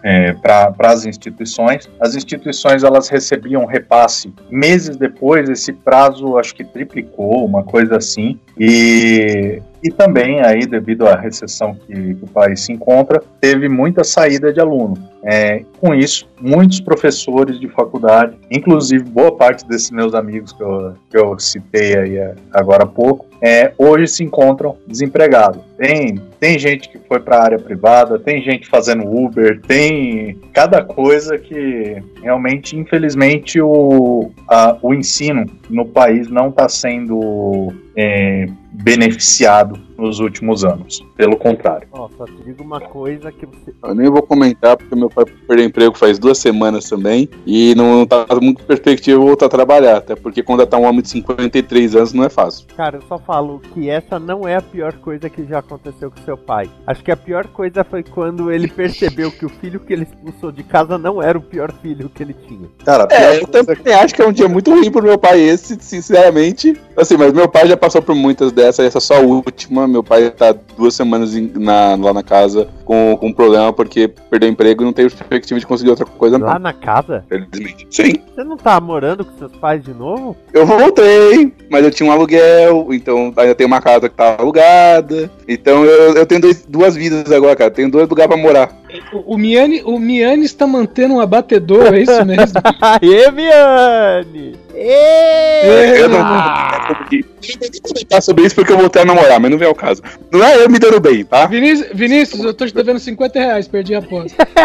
é, 0.03 0.33
para 0.33 0.73
as 0.79 1.05
instituições. 1.05 1.89
As 1.99 2.15
instituições 2.15 2.83
elas 2.83 3.09
recebiam 3.09 3.65
repasse 3.65 4.33
meses 4.51 4.97
depois, 4.97 5.49
esse 5.49 5.73
prazo 5.73 6.37
acho 6.37 6.53
que 6.53 6.63
triplicou, 6.63 7.43
uma 7.45 7.63
coisa 7.63 7.97
assim, 7.97 8.39
e 8.57 9.61
e 9.85 9.91
também 9.91 10.41
aí 10.41 10.65
devido 10.65 11.07
à 11.07 11.15
recessão 11.15 11.75
que, 11.75 12.15
que 12.15 12.23
o 12.23 12.27
país 12.27 12.61
se 12.61 12.73
encontra, 12.73 13.21
teve 13.39 13.69
muita 13.69 14.03
saída 14.03 14.51
de 14.51 14.59
aluno. 14.59 14.97
É, 15.23 15.63
com 15.79 15.93
isso, 15.93 16.27
muitos 16.41 16.79
professores 16.79 17.59
de 17.59 17.67
faculdade, 17.67 18.35
inclusive 18.49 19.03
boa 19.03 19.35
parte 19.35 19.63
desses 19.67 19.91
meus 19.91 20.15
amigos 20.15 20.53
que 20.53 20.63
eu, 20.63 20.93
que 21.07 21.17
eu 21.17 21.37
citei 21.37 21.95
aí 21.95 22.33
agora 22.51 22.83
há 22.83 22.87
pouco, 22.87 23.27
é, 23.39 23.73
hoje 23.77 24.07
se 24.07 24.23
encontram 24.23 24.75
desempregados. 24.87 25.61
Tem, 25.77 26.19
tem 26.45 26.59
gente 26.59 26.89
que 26.89 26.99
foi 27.07 27.19
para 27.19 27.37
a 27.37 27.43
área 27.43 27.57
privada, 27.57 28.19
tem 28.19 28.39
gente 28.39 28.67
fazendo 28.67 29.03
Uber, 29.03 29.59
tem 29.61 30.39
cada 30.53 30.83
coisa 30.83 31.39
que 31.39 31.99
realmente, 32.21 32.77
infelizmente, 32.77 33.59
o, 33.59 34.31
a, 34.47 34.77
o 34.79 34.93
ensino 34.93 35.47
no 35.67 35.87
país 35.87 36.29
não 36.29 36.49
está 36.49 36.69
sendo 36.69 37.73
é, 37.97 38.45
beneficiado 38.71 39.84
nos 39.97 40.19
últimos 40.19 40.63
anos. 40.63 41.05
Pelo 41.15 41.37
contrário. 41.37 41.87
Ó, 41.91 42.09
só 42.17 42.25
te 42.25 42.43
digo 42.43 42.63
uma 42.63 42.79
coisa 42.79 43.31
que 43.31 43.45
você. 43.45 43.73
Eu 43.83 43.95
nem 43.95 44.09
vou 44.09 44.21
comentar 44.21 44.77
porque 44.77 44.95
meu 44.95 45.09
pai 45.09 45.25
perdeu 45.47 45.65
emprego 45.65 45.97
faz 45.97 46.19
duas 46.19 46.37
semanas 46.37 46.89
também 46.89 47.29
e 47.45 47.73
não 47.75 48.05
tá 48.05 48.25
muito 48.41 48.63
perspectiva 48.63 49.19
voltar 49.19 49.45
a 49.47 49.49
trabalhar, 49.49 49.97
até 49.97 50.15
porque 50.15 50.43
quando 50.43 50.65
tá 50.65 50.77
um 50.77 50.85
homem 50.85 51.01
de 51.01 51.09
53 51.09 51.95
anos 51.95 52.13
não 52.13 52.23
é 52.23 52.29
fácil. 52.29 52.67
Cara, 52.75 52.97
eu 52.97 53.01
só 53.03 53.17
falo 53.17 53.59
que 53.73 53.89
essa 53.89 54.19
não 54.19 54.47
é 54.47 54.55
a 54.55 54.61
pior 54.61 54.93
coisa 54.93 55.29
que 55.29 55.45
já 55.45 55.59
aconteceu 55.59 56.11
com 56.11 56.21
seu 56.23 56.37
pai. 56.37 56.69
Acho 56.87 57.03
que 57.03 57.11
a 57.11 57.17
pior 57.17 57.47
coisa 57.47 57.83
foi 57.83 58.03
quando 58.03 58.51
ele 58.51 58.67
percebeu 58.67 59.31
que 59.31 59.45
o 59.45 59.49
filho 59.49 59.79
que 59.79 59.93
ele 59.93 60.03
expulsou 60.03 60.51
de 60.51 60.63
casa 60.63 60.97
não 60.97 61.21
era 61.21 61.37
o 61.37 61.41
pior 61.41 61.71
filho 61.81 62.09
que 62.09 62.23
ele 62.23 62.35
tinha. 62.47 62.67
Cara, 62.83 63.07
é, 63.11 63.41
eu 63.41 63.47
também 63.47 63.75
que... 63.75 63.89
acho 63.89 64.13
que 64.13 64.21
é 64.21 64.27
um 64.27 64.33
dia 64.33 64.47
muito 64.47 64.71
ruim 64.71 64.91
pro 64.91 65.03
meu 65.03 65.17
pai 65.17 65.39
esse, 65.39 65.77
sinceramente. 65.79 66.79
Assim, 66.95 67.17
mas 67.17 67.33
meu 67.33 67.47
pai 67.47 67.67
já 67.67 67.77
passou 67.77 68.01
por 68.01 68.15
muitas 68.15 68.51
dessas, 68.51 68.85
essa 68.85 68.97
é 68.97 69.01
só 69.01 69.15
a 69.17 69.19
última. 69.19 69.84
Meu 69.87 70.03
pai 70.03 70.29
tá 70.31 70.55
duas 70.77 70.93
semanas 70.93 71.35
em, 71.35 71.51
na, 71.55 71.95
lá 71.95 72.13
na 72.13 72.23
casa 72.23 72.67
com, 72.85 73.17
com 73.17 73.27
um 73.27 73.33
problema 73.33 73.73
porque 73.73 74.07
perdeu 74.07 74.47
emprego 74.47 74.83
e 74.83 74.85
não 74.85 74.93
tem 74.93 75.09
perspectiva 75.09 75.59
de 75.59 75.65
conseguir 75.65 75.89
outra 75.89 76.05
coisa. 76.05 76.37
Lá 76.37 76.53
não. 76.53 76.59
na 76.59 76.73
casa? 76.73 77.25
Felizmente. 77.27 77.87
Sim. 77.89 78.13
Você 78.33 78.43
não 78.43 78.55
tá 78.55 78.79
morando 78.79 79.25
com 79.25 79.37
seus 79.37 79.51
pais 79.53 79.83
de 79.83 79.93
novo? 79.93 80.37
Eu 80.53 80.65
voltei, 80.65 81.51
mas 81.69 81.83
eu 81.83 81.91
tinha 81.91 82.07
um 82.07 82.11
aluguel, 82.11 82.87
então 82.91 83.33
ainda 83.35 83.55
tem 83.55 83.65
uma 83.65 83.81
casa 83.81 84.07
que 84.07 84.15
tá 84.15 84.37
alugada. 84.39 85.29
Então 85.47 85.83
eu, 85.83 86.13
eu 86.15 86.25
tenho 86.25 86.41
dois, 86.41 86.65
duas 86.65 86.95
vidas 86.95 87.31
agora, 87.31 87.55
cara. 87.55 87.71
Tenho 87.71 87.89
dois 87.89 88.07
lugares 88.07 88.33
pra 88.33 88.41
morar. 88.41 88.71
O, 89.11 89.33
o 89.33 89.37
Miane, 89.37 89.81
o 89.83 89.99
Miane 89.99 90.45
está 90.45 90.65
mantendo 90.65 91.15
um 91.15 91.19
abatedor, 91.19 91.93
é 91.93 92.01
isso 92.01 92.25
mesmo? 92.25 92.61
Aê, 92.79 93.31
Miane! 93.31 94.55
Ê! 94.73 96.01
Eu 96.01 96.09
não 96.09 96.19
vou 96.19 97.81
comentar 97.81 98.21
sobre 98.21 98.45
isso 98.45 98.55
porque 98.55 98.73
eu 98.73 98.77
voltei 98.77 99.01
a 99.01 99.05
namorar, 99.05 99.39
mas 99.39 99.49
não 99.49 99.57
vem 99.57 99.67
ao 99.67 99.75
caso. 99.75 100.01
Não 100.31 100.43
é 100.43 100.63
eu 100.63 100.69
me 100.69 100.79
dando 100.79 100.99
bem, 100.99 101.23
tá? 101.23 101.45
Vinícius, 101.45 101.89
Vinícius 101.93 102.43
eu 102.43 102.53
tô 102.53 102.65
te 102.65 102.73
devendo 102.75 102.99
50 102.99 103.39
reais, 103.39 103.67
perdi 103.67 103.95
a 103.95 103.99
aposta. 103.99 104.47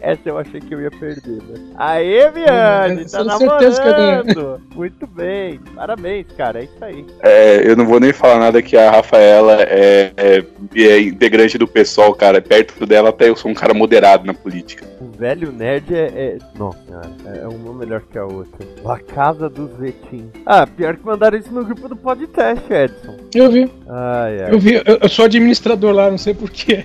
Essa 0.00 0.20
eu 0.26 0.38
achei 0.38 0.60
que 0.60 0.74
eu 0.74 0.80
ia 0.80 0.90
perder, 0.90 1.42
né? 1.42 1.72
Aê, 1.76 2.30
Viane, 2.30 3.04
tá 3.08 3.24
namorando. 3.24 4.60
Muito 4.74 5.06
bem, 5.06 5.60
parabéns, 5.74 6.26
cara, 6.36 6.60
é 6.60 6.64
isso 6.64 6.84
aí. 6.84 7.04
É, 7.22 7.68
eu 7.68 7.76
não 7.76 7.86
vou 7.86 7.98
nem 7.98 8.12
falar 8.12 8.38
nada 8.38 8.60
que 8.62 8.76
a 8.76 8.90
Rafaela 8.90 9.62
é, 9.62 10.12
é, 10.16 10.44
é 10.76 11.00
integrante 11.00 11.56
do 11.56 11.66
pessoal, 11.66 12.14
cara. 12.14 12.40
Perto 12.40 12.84
dela 12.86 13.08
até 13.10 13.28
eu 13.28 13.36
sou 13.36 13.50
um 13.50 13.54
cara 13.54 13.72
moderado 13.72 14.26
na 14.26 14.34
política. 14.34 14.86
Velho 15.22 15.52
Nerd 15.52 15.94
é. 15.94 16.06
é... 16.16 16.38
Nossa, 16.58 16.78
cara, 16.88 17.36
é 17.36 17.46
uma 17.46 17.72
melhor 17.72 18.02
que 18.10 18.18
a 18.18 18.24
outra. 18.24 18.66
La 18.82 18.98
Casa 18.98 19.48
dos 19.48 19.70
Vetim. 19.78 20.28
Ah, 20.44 20.66
pior 20.66 20.96
que 20.96 21.06
mandaram 21.06 21.38
isso 21.38 21.54
no 21.54 21.64
grupo 21.64 21.88
do 21.88 21.94
podcast, 21.94 22.64
Edson. 22.72 23.16
Eu 23.32 23.48
vi. 23.48 23.70
Ai, 23.88 24.42
ai. 24.42 24.52
Eu 24.52 24.58
vi. 24.58 24.74
Eu, 24.84 24.98
eu 25.00 25.08
sou 25.08 25.26
administrador 25.26 25.92
lá, 25.92 26.10
não 26.10 26.18
sei 26.18 26.34
porquê. 26.34 26.84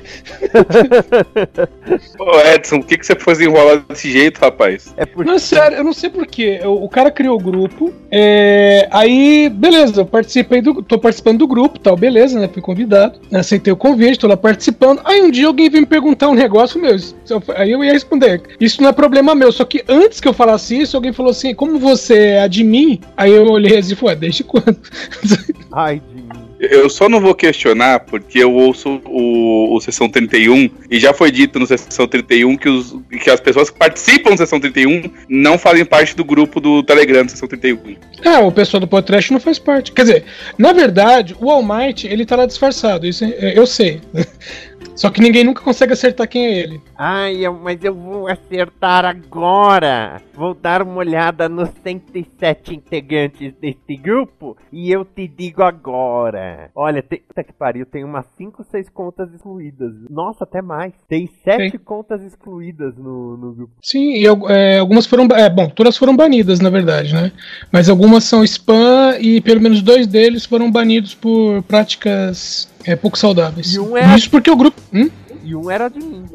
Ô 2.20 2.40
Edson, 2.54 2.80
por 2.82 2.88
que, 2.88 2.98
que 3.00 3.08
você 3.08 3.16
foi 3.16 3.44
enrolar 3.44 3.84
desse 3.90 4.12
jeito, 4.12 4.38
rapaz? 4.40 4.94
É 4.98 5.06
porque. 5.06 5.28
Não, 5.28 5.38
é 5.38 5.40
sério, 5.40 5.78
eu 5.78 5.84
não 5.84 5.94
sei 5.94 6.12
porquê. 6.12 6.60
Eu- 6.62 6.76
O 6.84 6.88
cara 6.88 7.10
criou 7.10 7.40
o 7.40 7.44
grupo. 7.44 7.92
é, 8.12 8.88
aí, 8.92 9.50
beleza, 9.50 10.02
eu 10.02 10.06
participei 10.06 10.62
do. 10.62 10.84
tô 10.84 11.00
participando 11.00 11.40
do 11.40 11.48
grupo 11.48 11.80
tal, 11.80 11.96
beleza, 11.98 12.40
né? 12.40 12.48
Fui 12.48 12.62
convidado. 12.62 13.20
Aceitei 13.34 13.74
o 13.74 13.78
convite, 13.78 14.20
tô 14.20 14.28
lá 14.28 14.38
participando. 14.38 15.02
Aí 15.04 15.24
um 15.24 15.32
dia 15.32 15.48
alguém 15.48 15.72
veio 15.72 15.82
me 15.82 15.88
perguntar 15.88 16.30
um 16.30 16.36
negócio 16.36 16.80
meu. 16.80 16.96
Aí 17.56 17.72
eu 17.72 17.84
ia 17.84 17.94
responder. 17.94 18.27
Isso 18.60 18.82
não 18.82 18.90
é 18.90 18.94
problema 18.94 19.34
meu. 19.36 19.52
Só 19.52 19.64
que 19.66 19.84
antes 19.88 20.20
que 20.20 20.28
eu 20.28 20.34
falasse 20.34 20.80
isso, 20.80 20.96
alguém 20.98 21.14
falou 21.14 21.32
assim: 21.32 21.54
como 21.56 21.80
você 21.80 22.18
é 22.18 22.42
admin? 22.42 23.00
Aí 23.16 23.32
eu 23.32 23.46
olhei 23.48 23.78
assim 23.78 23.94
e 23.94 23.96
falei, 23.96 24.16
"Ué, 24.16 24.20
desde 24.20 24.44
quando? 24.44 24.78
Ai, 25.72 26.02
de 26.08 26.16
mim. 26.16 26.48
Eu 26.60 26.90
só 26.90 27.08
não 27.08 27.22
vou 27.22 27.36
questionar 27.36 28.00
porque 28.00 28.40
eu 28.40 28.52
ouço 28.52 29.00
o, 29.06 29.76
o 29.76 29.80
Sessão 29.80 30.10
31 30.10 30.68
e 30.90 31.00
já 31.00 31.14
foi 31.14 31.30
dito 31.30 31.60
no 31.60 31.68
Sessão 31.68 32.08
31 32.08 32.58
que, 32.58 32.68
os, 32.68 32.96
que 33.24 33.30
as 33.30 33.40
pessoas 33.40 33.70
que 33.70 33.78
participam 33.78 34.32
do 34.32 34.38
Sessão 34.38 34.60
31 34.60 35.04
não 35.30 35.60
fazem 35.60 35.86
parte 35.86 36.16
do 36.16 36.26
grupo 36.26 36.60
do 36.60 36.82
Telegram 36.82 37.24
do 37.24 37.30
Sessão 37.30 37.48
31. 37.48 37.98
É, 38.24 38.40
o 38.40 38.52
pessoal 38.52 38.82
do 38.82 38.88
podcast 38.88 39.32
não 39.32 39.40
faz 39.40 39.60
parte. 39.60 39.92
Quer 39.92 40.02
dizer, 40.02 40.24
na 40.58 40.74
verdade, 40.74 41.36
o 41.40 41.52
All 41.52 41.62
Might, 41.62 42.08
ele 42.08 42.26
tá 42.26 42.36
lá 42.36 42.48
disfarçado, 42.48 43.06
isso 43.06 43.24
é- 43.24 43.54
eu 43.56 43.68
sei. 43.68 44.02
Só 44.98 45.12
que 45.12 45.22
ninguém 45.22 45.44
nunca 45.44 45.62
consegue 45.62 45.94
acertar 45.94 46.28
quem 46.28 46.46
é 46.48 46.60
ele. 46.60 46.82
Ai, 46.98 47.44
mas 47.62 47.84
eu 47.84 47.94
vou 47.94 48.28
acertar 48.28 49.06
agora. 49.06 50.20
Vou 50.34 50.56
dar 50.56 50.82
uma 50.82 50.98
olhada 50.98 51.48
nos 51.48 51.70
107 51.84 52.74
integrantes 52.76 53.54
deste 53.62 53.96
grupo 53.96 54.58
e 54.74 54.92
eu 54.92 55.06
te 55.06 55.28
digo 55.28 55.62
agora. 55.62 56.72
Olha, 56.76 57.04
tem, 57.04 57.20
puta 57.20 57.44
que 57.44 57.54
pariu, 57.54 57.86
tem 57.86 58.04
umas 58.04 58.26
5, 58.38 58.64
6 58.72 58.90
contas 58.90 59.32
excluídas. 59.34 59.94
Nossa, 60.10 60.44
até 60.44 60.62
mais. 60.62 60.94
Tem 61.08 61.30
7 61.44 61.72
Sim. 61.72 61.78
contas 61.78 62.24
excluídas 62.24 62.98
no, 62.98 63.38
no 63.38 63.54
grupo. 63.54 63.74
Sim, 63.82 64.14
e 64.14 64.26
é, 64.50 64.80
algumas 64.80 65.06
foram. 65.06 65.28
É, 65.28 65.48
bom, 65.48 65.70
todas 65.70 65.96
foram 65.96 66.16
banidas, 66.16 66.60
na 66.60 66.72
verdade, 66.72 67.14
né? 67.14 67.32
Mas 67.72 67.88
algumas 67.88 68.24
são 68.24 68.44
spam 68.44 69.16
e 69.20 69.42
pelo 69.42 69.62
menos 69.62 69.84
dois 69.84 70.08
deles 70.08 70.46
foram 70.46 70.72
banidos 70.72 71.14
por 71.14 71.62
práticas 71.64 72.68
é, 72.88 72.96
pouco 72.96 73.18
saudáveis. 73.18 73.74
E 73.74 73.80
um 73.80 73.96
é- 73.98 74.16
Isso 74.16 74.30
porque 74.32 74.50
o 74.50 74.56
grupo. 74.56 74.82
Hum? 74.94 75.10
E 75.44 75.56
um 75.56 75.72
era 75.72 75.88
de 75.88 76.00
mim. 76.00 76.26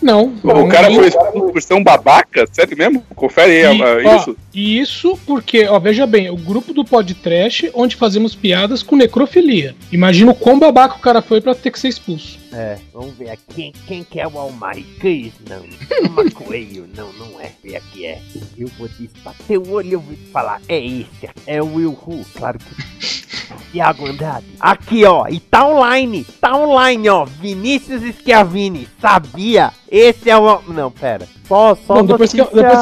Não. 0.00 0.32
O 0.44 0.68
cara 0.68 0.88
foi 0.92 1.08
expulso 1.08 1.52
por 1.52 1.60
ser 1.62 1.74
um 1.74 1.82
babaca? 1.82 2.44
Sério 2.52 2.78
mesmo? 2.78 3.02
Confere 3.16 3.66
aí 3.66 3.76
E, 3.78 3.82
ah, 3.82 3.96
ó, 4.04 4.16
isso. 4.18 4.36
e 4.54 4.78
isso 4.78 5.18
porque, 5.26 5.66
ó, 5.66 5.80
veja 5.80 6.06
bem, 6.06 6.30
o 6.30 6.36
grupo 6.36 6.72
do 6.72 6.84
podcast 6.84 7.68
onde 7.74 7.96
fazemos 7.96 8.36
piadas 8.36 8.84
com 8.84 8.94
necrofilia. 8.94 9.74
Imagina 9.90 10.30
o 10.30 10.34
quão 10.34 10.60
babaca 10.60 10.94
o 10.94 11.00
cara 11.00 11.20
foi 11.20 11.40
pra 11.40 11.56
ter 11.56 11.72
que 11.72 11.80
ser 11.80 11.88
expulso. 11.88 12.38
É, 12.52 12.78
vamos 12.94 13.16
ver 13.16 13.30
aqui. 13.30 13.42
Quem, 13.52 13.72
quem 13.84 14.04
que 14.04 14.20
é 14.20 14.28
o 14.28 14.38
Almighty? 14.38 15.32
Não, 15.50 15.64
é 15.90 16.08
uma 16.08 16.30
coelho. 16.30 16.86
Não, 16.96 17.12
não 17.14 17.40
é. 17.40 17.50
Vê 17.64 17.74
aqui 17.74 18.06
é. 18.06 18.20
Eu 18.56 18.68
vou 18.78 18.88
desbater 18.88 19.58
o 19.58 19.72
olho 19.72 19.88
e 19.88 19.92
eu 19.94 20.00
vou 20.00 20.14
te 20.14 20.30
falar. 20.30 20.60
É 20.68 20.78
esse. 20.78 21.08
É 21.48 21.60
o 21.60 21.74
Will 21.74 21.98
Who. 22.06 22.24
Claro 22.36 22.58
que. 22.60 23.25
Tiago 23.76 24.06
Andrade. 24.06 24.46
Aqui, 24.58 25.04
ó. 25.04 25.26
E 25.28 25.38
tá 25.38 25.66
online. 25.68 26.24
Tá 26.40 26.56
online, 26.56 27.08
ó. 27.10 27.24
Vinícius 27.24 28.02
Schiavini. 28.16 28.88
Sabia? 29.00 29.70
Esse 29.90 30.30
é 30.30 30.36
o. 30.38 30.60
Não, 30.68 30.90
pera. 30.90 31.26
Só, 31.46 31.76
só 31.86 31.94
Bom, 32.02 32.02
notícia. 32.04 32.40
eu- 32.40 32.46
depois- 32.52 32.78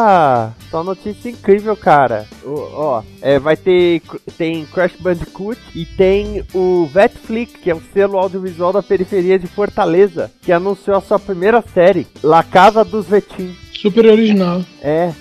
Só 0.71 0.83
notícia 0.85 1.29
incrível, 1.31 1.77
cara. 1.77 2.27
Ó, 2.47 2.51
ó, 2.75 3.03
é, 3.21 3.39
vai 3.39 3.57
ter. 3.57 4.01
Tem 4.39 4.65
Crash 4.67 4.95
Bandicoot 5.01 5.61
e 5.75 5.85
tem 5.85 6.45
o 6.55 6.87
Vetflix, 6.93 7.53
que 7.57 7.71
é 7.71 7.75
o 7.75 7.83
selo 7.93 8.17
audiovisual 8.19 8.73
da 8.73 8.83
periferia 8.83 9.39
de 9.39 9.47
Fortaleza, 9.47 10.31
que 10.43 10.53
anunciou 10.53 10.97
a 10.97 11.01
sua 11.01 11.19
primeira 11.19 11.63
série, 11.75 12.07
La 12.23 12.43
Casa 12.43 12.85
dos 12.85 13.07
Vetim. 13.07 13.55
Super 13.83 14.07
original. 14.07 14.63
É, 14.81 15.13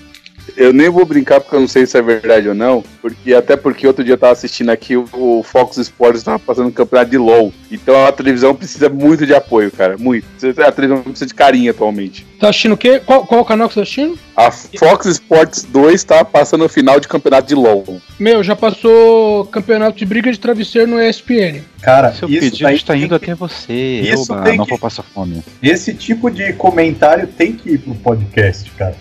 Eu 0.55 0.71
nem 0.73 0.89
vou 0.89 1.05
brincar 1.05 1.39
porque 1.39 1.55
eu 1.55 1.59
não 1.61 1.67
sei 1.67 1.85
se 1.85 1.97
é 1.97 2.01
verdade 2.01 2.47
ou 2.49 2.53
não. 2.55 2.83
Porque 3.01 3.33
até 3.33 3.55
porque 3.55 3.87
outro 3.87 4.03
dia 4.03 4.13
eu 4.13 4.17
tava 4.17 4.33
assistindo 4.33 4.69
aqui 4.69 4.95
o, 4.95 5.07
o 5.13 5.43
Fox 5.43 5.77
Sports 5.77 6.23
tava 6.23 6.37
passando 6.39 6.67
um 6.67 6.71
campeonato 6.71 7.11
de 7.11 7.17
LOL. 7.17 7.53
Então 7.71 8.05
a 8.05 8.11
televisão 8.11 8.53
precisa 8.53 8.89
muito 8.89 9.25
de 9.25 9.33
apoio, 9.33 9.71
cara. 9.71 9.97
Muito. 9.97 10.25
A 10.65 10.71
televisão 10.71 11.01
precisa 11.03 11.25
de 11.25 11.33
carinho 11.33 11.71
atualmente. 11.71 12.25
Tá 12.39 12.49
assistindo 12.49 12.73
o 12.73 12.77
quê? 12.77 13.01
Qual, 13.05 13.25
qual 13.25 13.41
o 13.41 13.45
canal 13.45 13.67
que 13.67 13.73
você 13.73 13.79
tá 13.79 13.83
assistindo? 13.83 14.19
A 14.35 14.51
Fox 14.51 15.05
Sports 15.05 15.63
2 15.63 16.03
tá 16.03 16.25
passando 16.25 16.65
o 16.65 16.69
final 16.69 16.99
de 16.99 17.07
campeonato 17.07 17.47
de 17.47 17.55
LOL. 17.55 18.01
Meu, 18.19 18.43
já 18.43 18.55
passou 18.55 19.45
campeonato 19.45 19.97
de 19.97 20.05
briga 20.05 20.31
de 20.31 20.39
travesseiro 20.39 20.87
no 20.89 21.01
ESPN. 21.01 21.61
Cara, 21.81 22.13
Seu 22.13 22.29
isso 22.29 22.39
pedido 22.39 22.63
daí 22.63 22.75
está 22.75 22.95
indo 22.95 23.09
que- 23.19 23.25
até 23.31 23.35
você. 23.35 23.73
Isso 23.73 24.31
Oba, 24.33 24.53
não 24.55 24.65
que- 24.65 24.69
vou 24.71 24.79
passar 24.79 25.03
fome. 25.03 25.43
Esse 25.61 25.93
tipo 25.93 26.29
de 26.29 26.53
comentário 26.53 27.27
tem 27.27 27.53
que 27.53 27.71
ir 27.71 27.77
pro 27.79 27.95
podcast, 27.95 28.69
cara. 28.71 28.95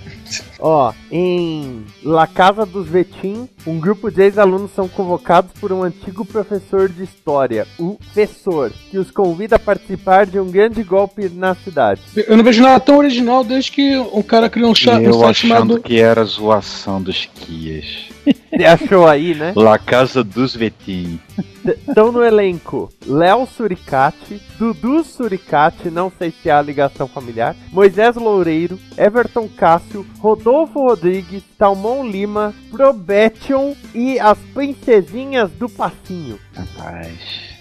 Ó, 0.62 0.92
em 1.10 1.84
La 2.04 2.26
Casa 2.26 2.64
dos 2.64 2.88
Vetim, 2.88 3.48
um 3.66 3.78
grupo 3.78 4.10
de 4.10 4.22
ex-alunos 4.22 4.70
são 4.74 4.88
convocados 4.88 5.50
por 5.60 5.72
um 5.72 5.82
antigo 5.82 6.24
professor 6.24 6.88
de 6.88 7.02
história, 7.02 7.66
o 7.78 7.98
Fessor, 8.14 8.70
que 8.90 8.96
os 8.98 9.10
convida 9.10 9.56
a 9.56 9.58
participar 9.58 10.24
de 10.24 10.38
um 10.38 10.50
grande 10.50 10.82
golpe 10.82 11.28
na 11.28 11.54
cidade. 11.54 12.00
Eu 12.16 12.36
não 12.36 12.44
vejo 12.44 12.62
nada 12.62 12.78
tão 12.80 12.98
original 12.98 13.42
desde 13.42 13.72
que 13.72 13.98
um 13.98 14.22
cara 14.22 14.48
criou 14.48 14.70
um, 14.70 14.74
chat, 14.74 15.00
um 15.00 15.02
Eu 15.02 15.14
site 15.14 15.30
achando 15.30 15.48
chamado. 15.48 15.80
que 15.80 16.00
era 16.00 16.24
zoação 16.24 17.02
dos 17.02 17.26
Kias. 17.26 18.12
Você 18.52 18.64
achou 18.64 19.06
aí, 19.08 19.34
né? 19.34 19.52
La 19.56 19.78
Casa 19.78 20.22
dos 20.22 20.54
Vetim. 20.54 21.18
Estão 21.64 22.12
no 22.12 22.22
elenco 22.22 22.88
Léo 23.06 23.46
Suricati, 23.46 24.40
Dudu 24.58 25.02
Suricati, 25.02 25.90
não 25.90 26.12
sei 26.16 26.30
se 26.30 26.50
há 26.50 26.60
ligação 26.60 27.08
familiar, 27.08 27.56
Moisés 27.72 28.14
Loureiro, 28.16 28.78
Everton 28.96 29.48
Cássio, 29.48 30.06
Rodolfo 30.18 30.51
Rodrigues, 30.64 31.42
Talmon 31.58 32.06
Lima, 32.06 32.54
Probation 32.70 33.74
e 33.94 34.18
as 34.20 34.38
princesinhas 34.54 35.50
do 35.52 35.68
passinho. 35.68 36.38
Rapaz. 36.54 37.52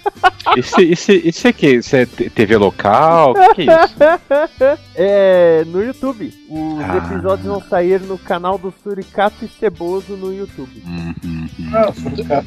Esse, 0.58 0.82
esse, 0.84 1.14
esse 1.28 1.48
é 1.48 1.54
que? 1.54 1.76
Isso 1.76 1.96
é 1.96 2.06
TV 2.08 2.58
local? 2.58 3.32
O 3.32 3.54
que, 3.54 3.66
que 3.66 3.70
é 3.70 3.86
isso? 3.86 3.96
é 4.96 5.64
no 5.68 5.84
YouTube. 5.84 6.34
Os 6.50 6.84
Ah. 6.84 6.98
episódios 6.98 7.48
vão 7.48 7.62
sair 7.62 8.02
no 8.02 8.18
canal 8.18 8.58
do 8.58 8.74
Suricati 8.84 9.48
Ceboso 9.60 10.18
no 10.18 10.34
YouTube. 10.34 10.84
Hum, 10.86 11.14
hum, 11.24 11.48
hum. 11.60 11.72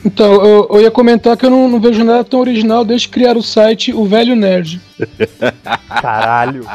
Então, 0.04 0.34
eu, 0.44 0.68
eu 0.68 0.80
ia 0.82 0.90
comentar 0.90 1.36
que 1.36 1.46
eu 1.46 1.50
não, 1.50 1.68
não 1.68 1.80
vejo 1.80 2.02
nada 2.02 2.24
tão 2.24 2.40
original 2.40 2.84
desde 2.84 3.08
criar 3.08 3.36
o 3.36 3.42
site 3.42 3.94
O 3.94 4.04
Velho 4.04 4.34
Nerd. 4.34 4.80
Caralho. 5.88 6.66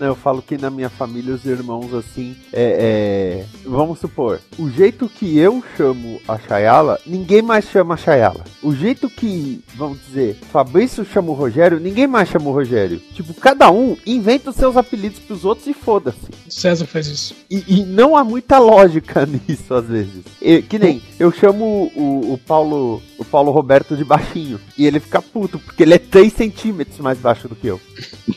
Eu 0.00 0.14
falo 0.14 0.40
que 0.40 0.56
na 0.56 0.70
minha 0.70 0.88
família 0.88 1.34
os 1.34 1.44
irmãos 1.44 1.92
assim, 1.92 2.36
é, 2.52 3.42
é, 3.42 3.68
vamos 3.68 3.98
supor, 3.98 4.40
o 4.58 4.70
jeito 4.70 5.08
que 5.08 5.38
eu 5.38 5.62
chamo 5.76 6.20
a 6.28 6.38
Chayala, 6.38 6.98
ninguém 7.06 7.42
mais 7.42 7.64
chama 7.66 7.94
a 7.94 7.96
Chayala. 7.96 8.44
O 8.62 8.74
jeito 8.74 9.10
que, 9.10 9.62
vamos 9.74 9.98
dizer, 10.06 10.36
Fabrício 10.52 11.04
chama 11.04 11.30
o 11.30 11.34
Rogério, 11.34 11.80
ninguém 11.80 12.06
mais 12.06 12.28
chama 12.28 12.48
o 12.48 12.52
Rogério. 12.52 13.00
Tipo, 13.12 13.34
cada 13.34 13.70
um 13.70 13.96
inventa 14.06 14.50
os 14.50 14.56
seus 14.56 14.76
apelidos 14.76 15.18
pros 15.20 15.44
outros 15.44 15.66
e 15.66 15.74
foda-se. 15.74 16.18
César 16.48 16.86
faz 16.86 17.06
isso. 17.06 17.34
E, 17.50 17.64
e 17.80 17.84
não 17.84 18.16
há 18.16 18.22
muita 18.22 18.58
lógica 18.58 19.26
nisso 19.48 19.74
às 19.74 19.86
vezes. 19.86 20.22
E- 20.40 20.62
que 20.62 20.78
nem 20.78 21.02
eu 21.18 21.32
chamo 21.32 21.90
o, 21.94 22.34
o 22.34 22.38
Paulo 22.38 23.02
o 23.18 23.24
Paulo 23.24 23.50
Roberto 23.50 23.96
de 23.96 24.04
baixinho 24.04 24.60
e 24.76 24.86
ele 24.86 25.00
fica 25.00 25.20
puto 25.20 25.58
porque 25.58 25.82
ele 25.82 25.94
é 25.94 25.98
3 25.98 26.32
centímetros 26.32 26.98
mais 27.00 27.18
baixo 27.18 27.48
do 27.48 27.56
que 27.56 27.66
eu. 27.66 27.80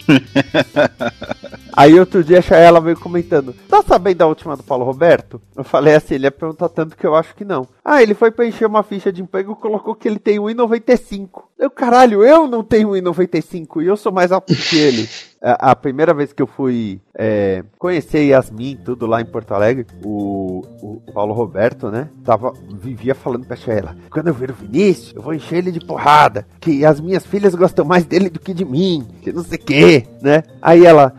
Aí 1.75 1.99
outro 1.99 2.23
dia 2.23 2.39
a 2.39 2.41
Chaela 2.41 2.81
veio 2.81 2.99
comentando: 2.99 3.55
Tá 3.69 3.81
sabendo 3.81 4.17
da 4.17 4.27
última 4.27 4.55
do 4.55 4.63
Paulo 4.63 4.85
Roberto? 4.85 5.41
Eu 5.55 5.63
falei 5.63 5.95
assim: 5.95 6.15
ele 6.15 6.25
ia 6.25 6.31
perguntar 6.31 6.69
tanto 6.69 6.97
que 6.97 7.05
eu 7.05 7.15
acho 7.15 7.35
que 7.35 7.45
não. 7.45 7.67
Ah, 7.83 8.01
ele 8.01 8.13
foi 8.13 8.31
preencher 8.31 8.65
uma 8.65 8.83
ficha 8.83 9.11
de 9.11 9.21
emprego 9.21 9.53
e 9.53 9.61
colocou 9.61 9.95
que 9.95 10.07
ele 10.07 10.19
tem 10.19 10.37
1,95. 10.37 11.43
Eu, 11.57 11.69
caralho, 11.69 12.23
eu 12.23 12.47
não 12.47 12.63
tenho 12.63 12.89
1,95 12.89 13.81
e 13.83 13.87
eu 13.87 13.97
sou 13.97 14.11
mais 14.11 14.31
alto 14.31 14.53
que 14.53 14.77
ele. 14.77 15.09
A, 15.41 15.71
a 15.71 15.75
primeira 15.75 16.13
vez 16.13 16.31
que 16.31 16.41
eu 16.41 16.47
fui 16.47 17.01
é, 17.17 17.63
conhecer 17.79 18.25
Yasmin, 18.25 18.77
tudo 18.85 19.07
lá 19.07 19.21
em 19.21 19.25
Porto 19.25 19.53
Alegre, 19.53 19.87
o, 20.03 20.61
o 20.81 21.01
Paulo 21.11 21.33
Roberto, 21.33 21.89
né? 21.89 22.09
Tava, 22.23 22.53
vivia 22.75 23.15
falando 23.15 23.45
pra 23.45 23.55
Sheila: 23.55 23.95
quando 24.11 24.27
eu 24.27 24.33
ver 24.33 24.51
o 24.51 24.53
Vinícius, 24.53 25.13
eu 25.15 25.21
vou 25.21 25.33
encher 25.33 25.57
ele 25.57 25.71
de 25.71 25.83
porrada. 25.85 26.45
Que 26.59 26.85
as 26.85 26.99
minhas 26.99 27.25
filhas 27.25 27.55
gostam 27.55 27.83
mais 27.83 28.05
dele 28.05 28.29
do 28.29 28.39
que 28.39 28.53
de 28.53 28.63
mim, 28.63 29.07
que 29.21 29.31
não 29.31 29.43
sei 29.43 29.57
o 29.57 29.65
que, 29.65 30.05
né? 30.21 30.43
Aí 30.61 30.85
ela. 30.85 31.13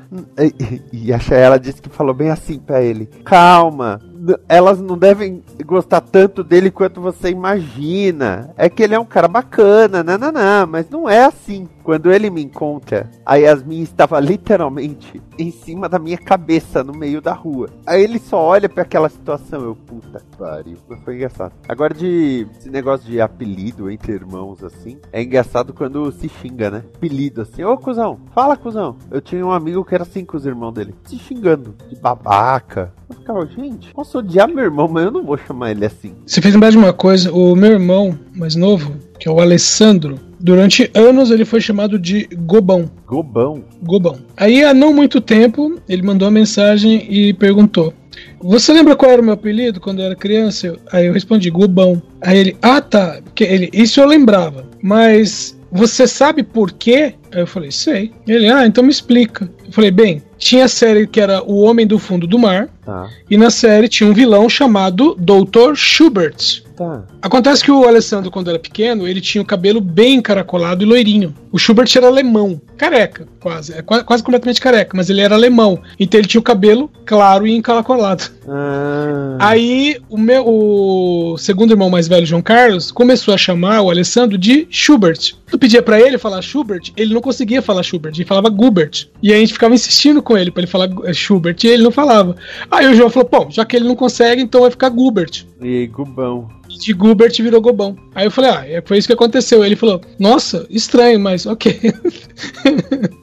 E, 0.93 1.13
a 1.13 1.19
Sheila 1.19 1.59
disse 1.59 1.83
que 1.83 1.89
falou 1.89 2.15
bem 2.15 2.31
assim 2.31 2.59
pra 2.59 2.81
ele: 2.81 3.07
calma, 3.25 4.01
elas 4.49 4.81
não 4.81 4.97
devem 4.97 5.43
gostar 5.65 6.01
tanto 6.01 6.45
dele 6.45 6.71
quanto 6.71 7.01
você 7.01 7.31
imagina. 7.31 8.53
É 8.57 8.69
que 8.69 8.83
ele 8.83 8.95
é 8.95 8.99
um 8.99 9.05
cara 9.05 9.29
bacana, 9.29 10.03
não, 10.03 10.67
mas 10.67 10.89
não 10.89 11.09
é 11.09 11.25
assim. 11.25 11.69
Quando 11.83 12.13
ele 12.13 12.31
me 12.31 12.43
encontra, 12.43 13.11
a 13.27 13.35
Yasmin 13.37 13.83
estava 13.83 14.21
literalmente 14.21 15.21
em 15.39 15.51
cima 15.51 15.89
da 15.89 15.99
minha 15.99 16.19
cabeça, 16.19 16.85
no 16.85 16.93
meio 16.93 17.21
da 17.21 17.33
rua. 17.33 17.69
Aí 17.85 18.03
ele 18.03 18.19
só 18.19 18.41
olha 18.41 18.69
pra 18.69 18.83
aquela 18.83 19.09
situação, 19.09 19.63
eu, 19.63 19.75
puta 19.75 20.23
pariu. 20.39 20.77
Foi 21.05 21.15
engraçado. 21.15 21.53
Agora 21.69 21.95
de 21.95 22.47
esse 22.59 22.71
negócio 22.71 23.07
de 23.07 23.21
apelido 23.21 23.91
entre 23.91 24.13
irmãos, 24.13 24.63
assim, 24.63 24.99
é 25.13 25.23
engraçado 25.23 25.73
quando 25.73 26.11
se 26.13 26.29
xinga, 26.29 26.71
né? 26.71 26.85
Apelido, 26.95 27.43
assim, 27.43 27.65
ô 27.65 27.77
cuzão, 27.77 28.21
fala 28.33 28.57
cuzão. 28.57 28.97
Eu 29.11 29.21
tinha 29.21 29.45
um 29.45 29.53
amigo 29.53 29.85
que 29.85 29.95
era 29.95 30.05
assim 30.05 30.25
com 30.25 30.37
os 30.37 30.47
irmãos 30.47 30.73
dele, 30.73 30.95
se 31.05 31.17
xingando, 31.19 31.75
de 31.89 31.97
babaca. 31.97 32.93
Eu 33.13 33.19
ficava, 33.21 33.47
gente, 33.47 33.93
posso 33.93 34.19
odiar 34.19 34.49
meu 34.49 34.65
irmão, 34.65 34.89
mas 34.89 35.05
eu 35.05 35.11
não 35.11 35.23
vou 35.25 35.37
chamar 35.37 35.71
ele 35.71 35.85
assim. 35.85 36.13
Você 36.27 36.41
fez 36.41 36.55
lembrar 36.55 36.71
de 36.71 36.79
uma 36.79 36.93
coisa, 36.93 37.33
o 37.33 37.55
meu 37.55 37.73
irmão 37.73 38.19
mais 38.35 38.55
novo, 38.57 38.95
que 39.19 39.29
é 39.29 39.31
o 39.31 39.41
Alessandro, 39.41 40.19
durante 40.41 40.91
anos 40.95 41.31
ele 41.31 41.45
foi 41.45 41.61
chamado 41.61 41.99
de 41.99 42.29
Gobão. 42.35 42.91
Gobão. 43.07 43.63
Gobão. 43.83 44.17
Aí 44.37 44.65
há 44.65 44.73
não 44.75 44.93
muito 44.95 45.21
tempo, 45.21 45.77
ele 45.89 46.03
mandou 46.03 46.27
uma 46.27 46.33
mensagem 46.35 47.07
e 47.09 47.33
perguntou: 47.35 47.93
Você 48.41 48.73
lembra 48.73 48.97
qual 48.97 49.11
era 49.13 49.21
o 49.23 49.25
meu 49.25 49.35
apelido 49.35 49.81
quando 49.81 50.01
eu 50.01 50.07
era 50.07 50.17
criança? 50.17 50.67
Eu- 50.69 50.79
Aí 50.93 51.07
eu 51.07 51.13
respondi, 51.13 51.51
Gobão. 51.51 52.03
Aí 52.21 52.39
ele, 52.39 52.57
ah 52.63 52.81
tá, 52.81 53.21
porque 53.23 53.45
ele, 53.45 53.71
isso 53.73 54.01
eu 54.01 54.07
lembrava, 54.07 54.65
mas 54.83 55.57
você 55.73 56.07
sabe 56.07 56.43
por 56.43 56.71
quê? 56.71 57.15
Aí 57.33 57.41
eu 57.41 57.47
falei, 57.47 57.71
sei. 57.71 58.13
Ele, 58.27 58.49
ah, 58.51 58.67
então 58.67 58.85
me 58.85 58.91
explica. 58.91 59.51
Eu 59.67 59.73
falei, 59.73 59.91
bem, 59.91 60.23
tinha 60.37 60.67
a 60.67 60.69
série 60.69 61.07
que 61.07 61.19
era 61.19 61.43
O 61.43 61.63
Homem 61.63 61.87
do 61.87 61.99
Fundo 61.99 62.27
do 62.27 62.39
Mar, 62.39 62.69
Tá, 62.85 63.09
e 63.31 63.37
na 63.37 63.49
série 63.49 63.89
tinha 63.89 64.11
um 64.11 64.13
vilão 64.13 64.49
chamado 64.49 65.17
Dr. 65.19 65.75
Schubert. 65.75 66.63
Tá. 66.91 67.05
Acontece 67.23 67.63
que 67.65 67.71
o 67.71 67.87
Alessandro, 67.87 68.31
quando 68.31 68.49
era 68.51 68.59
pequeno, 68.59 69.07
ele 69.07 69.21
tinha 69.21 69.41
o 69.43 69.47
cabelo 69.47 69.81
bem 69.81 70.15
encaracolado 70.17 70.83
e 70.83 70.87
loirinho. 70.87 71.35
O 71.51 71.59
Schubert 71.59 71.89
era 71.97 72.07
alemão, 72.07 72.61
careca, 72.77 73.27
quase. 73.41 73.73
É 73.75 73.83
qua- 73.83 74.03
quase 74.03 74.23
completamente 74.23 74.61
careca, 74.61 74.93
mas 74.97 75.11
ele 75.11 75.21
era 75.21 75.35
alemão. 75.35 75.81
Então 76.01 76.19
ele 76.19 76.27
tinha 76.29 76.41
o 76.41 76.45
cabelo 76.45 76.91
claro 77.05 77.47
e 77.47 77.53
encaracolado. 77.55 78.25
Ah, 78.49 79.37
Aí 79.41 79.99
o 80.09 80.17
meu 80.19 80.45
o 80.47 81.37
segundo 81.39 81.71
irmão 81.73 81.91
mais 81.91 82.09
velho, 82.09 82.25
João 82.27 82.43
Carlos, 82.43 82.91
começou 82.91 83.35
a 83.35 83.39
chamar 83.39 83.81
o 83.83 83.91
Alessandro 83.91 84.39
de 84.39 84.67
Schubert. 84.71 85.35
Tu 85.51 85.59
pedia 85.59 85.83
pra 85.83 86.01
ele 86.01 86.17
falar 86.19 86.41
Schubert, 86.43 86.91
ele 86.97 87.13
não 87.13 87.21
conseguia 87.21 87.61
falar 87.61 87.83
Schubert, 87.83 88.15
ele 88.15 88.25
falava 88.25 88.49
Gubert. 88.49 89.09
E 89.23 89.33
a 89.33 89.37
gente 89.37 89.53
ficava 89.53 89.75
insistindo 89.75 90.23
com 90.23 90.37
ele 90.37 90.51
pra 90.51 90.63
ele 90.63 90.71
falar 90.71 90.89
eh, 91.05 91.13
Schubert 91.13 91.57
e 91.63 91.67
ele 91.69 91.83
não 91.83 91.91
falava. 91.91 92.35
Aí 92.71 92.87
o 92.87 92.95
João 92.95 93.11
falou: 93.11 93.29
"Bom, 93.31 93.51
já 93.51 93.65
que 93.65 93.77
ele 93.77 93.87
não 93.87 93.95
consegue, 93.97 94.41
então 94.43 94.63
vai 94.63 94.71
ficar 94.71 94.89
Gubert". 94.89 95.45
e 95.61 95.67
aí, 95.67 95.87
Gubão. 95.87 96.49
De 96.79 96.93
Gubert 96.93 97.35
virou 97.37 97.61
Gobão. 97.61 97.97
Aí 98.15 98.27
eu 98.27 98.31
falei: 98.31 98.51
"Ah, 98.51 98.67
é, 98.67 98.83
foi 98.85 98.99
isso 98.99 99.09
que 99.09 99.15
aconteceu". 99.15 99.65
Ele 99.65 99.77
falou: 99.77 100.01
"Nossa, 100.19 100.67
estranho, 100.71 101.21
mas 101.21 101.47
OK". 101.47 101.81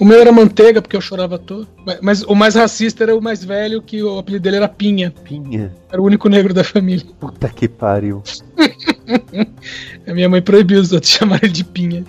O 0.00 0.04
meu 0.04 0.20
era 0.20 0.30
manteiga, 0.30 0.80
porque 0.80 0.96
eu 0.96 1.00
chorava 1.00 1.38
toa. 1.38 1.66
Mas, 1.84 1.98
mas 2.00 2.22
o 2.22 2.34
mais 2.34 2.54
racista 2.54 3.02
era 3.02 3.16
o 3.16 3.20
mais 3.20 3.44
velho, 3.44 3.82
que 3.82 4.00
o 4.00 4.18
apelido 4.18 4.44
dele 4.44 4.56
era 4.56 4.68
Pinha. 4.68 5.12
Pinha. 5.24 5.74
Era 5.90 6.00
o 6.02 6.04
único 6.04 6.28
negro 6.28 6.52
da 6.52 6.62
família. 6.62 7.04
Puta 7.18 7.48
que 7.48 7.66
pariu. 7.68 8.22
A 10.06 10.12
minha 10.12 10.28
mãe 10.28 10.42
proibiu 10.42 10.80
os 10.80 10.92
outros 10.92 11.10
chamarem 11.12 11.50
de 11.50 11.64
Pinha. 11.64 12.04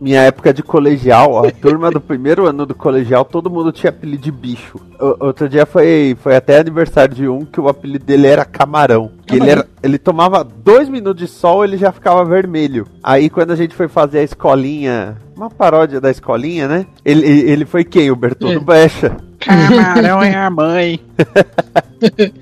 Minha 0.00 0.22
época 0.22 0.52
de 0.52 0.62
colegial, 0.62 1.44
a 1.46 1.50
turma 1.50 1.90
do 1.90 2.00
primeiro 2.00 2.46
ano 2.46 2.64
do 2.66 2.74
colegial, 2.74 3.24
todo 3.24 3.50
mundo 3.50 3.72
tinha 3.72 3.90
apelido 3.90 4.22
de 4.22 4.30
bicho. 4.30 4.78
O- 5.00 5.26
outro 5.26 5.48
dia 5.48 5.66
foi, 5.66 6.16
foi 6.22 6.36
até 6.36 6.58
aniversário 6.58 7.14
de 7.14 7.28
um 7.28 7.44
que 7.44 7.60
o 7.60 7.68
apelido 7.68 8.04
dele 8.04 8.26
era 8.26 8.44
Camarão. 8.44 9.10
Que 9.26 9.36
ele, 9.36 9.50
era, 9.50 9.66
ele 9.82 9.98
tomava 9.98 10.44
dois 10.44 10.88
minutos 10.88 11.22
de 11.22 11.28
sol 11.30 11.64
ele 11.64 11.76
já 11.76 11.92
ficava 11.92 12.24
vermelho. 12.24 12.86
Aí 13.02 13.28
quando 13.28 13.50
a 13.52 13.56
gente 13.56 13.74
foi 13.74 13.88
fazer 13.88 14.18
a 14.18 14.22
escolinha, 14.22 15.16
uma 15.34 15.50
paródia 15.50 16.00
da 16.00 16.10
escolinha, 16.10 16.68
né? 16.68 16.86
Ele, 17.04 17.26
ele 17.26 17.64
foi 17.64 17.84
quem? 17.84 18.10
O 18.10 18.16
Bertoldo 18.16 18.56
É. 18.58 18.60
Brecha. 18.60 19.16
Camarão 19.46 20.22
é 20.22 20.34
a 20.36 20.50
mãe. 20.50 21.00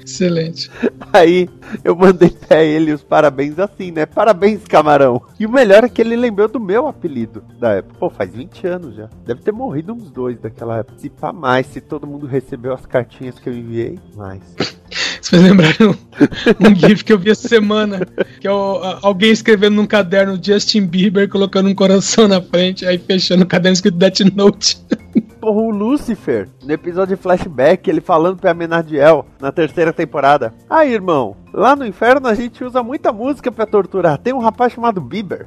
Excelente. 0.05 0.71
Aí 1.13 1.49
eu 1.85 1.95
mandei 1.95 2.31
pra 2.31 2.63
ele 2.63 2.93
os 2.93 3.03
parabéns 3.03 3.59
assim, 3.59 3.91
né? 3.91 4.07
Parabéns, 4.07 4.65
camarão. 4.65 5.23
E 5.39 5.47
o 5.47 5.51
melhor 5.51 5.85
é 5.85 5.89
que 5.89 6.01
ele 6.01 6.17
lembrou 6.17 6.49
do 6.49 6.59
meu 6.61 6.87
apelido 6.87 7.45
da 7.59 7.73
época. 7.75 7.95
Pô, 7.99 8.11
faz 8.11 8.33
20 8.35 8.67
anos 8.67 8.97
já. 8.97 9.09
Deve 9.25 9.41
ter 9.43 9.53
morrido 9.53 9.93
uns 9.93 10.11
dois 10.11 10.39
daquela 10.41 10.79
época. 10.79 10.99
Se 10.99 11.09
pá 11.09 11.33
mais, 11.33 11.67
se 11.67 11.81
todo 11.81 12.07
mundo 12.07 12.27
recebeu 12.27 12.73
as 12.73 12.85
cartinhas 12.87 13.39
que 13.39 13.49
eu 13.49 13.55
enviei, 13.55 13.99
mais. 14.17 14.43
Você 15.21 15.31
fez 15.31 15.43
lembrar 15.43 15.69
um, 15.81 16.69
um 16.71 16.75
GIF 16.75 17.03
que 17.05 17.13
eu 17.13 17.19
vi 17.19 17.31
essa 17.31 17.49
semana, 17.49 18.01
que 18.41 18.47
é 18.47 18.53
o- 18.53 18.83
a- 18.83 18.99
alguém 19.03 19.31
escrevendo 19.31 19.75
num 19.75 19.87
caderno 19.87 20.39
Justin 20.41 20.85
Bieber, 20.87 21.29
colocando 21.29 21.69
um 21.69 21.75
coração 21.75 22.29
na 22.29 22.41
frente, 22.43 22.85
aí 22.87 22.99
fechando 22.99 23.43
o 23.43 23.47
caderno 23.47 23.73
escrito 23.75 23.97
Death 23.97 24.21
Note. 24.35 24.77
Porra, 25.45 25.61
o 25.61 25.69
Lucifer, 25.69 26.49
no 26.63 26.73
episódio 26.73 27.15
de 27.15 27.23
flashback, 27.23 27.87
ele 27.91 28.01
falando 28.01 28.39
pra 28.39 28.55
Menadiel 28.55 29.27
na 29.39 29.53
terceira 29.53 29.93
temporada. 29.93 30.55
Ah, 30.71 30.87
irmão, 30.87 31.37
lá 31.53 31.77
no 31.77 31.87
inferno 31.87 32.29
a 32.29 32.35
gente 32.35 32.65
usa 32.65 32.83
muita 32.83 33.13
música 33.13 33.53
pra 33.53 33.67
torturar. 33.67 34.17
Tem 34.17 34.33
um 34.33 34.39
rapaz 34.39 34.73
chamado 34.73 35.03
Bieber. 35.03 35.47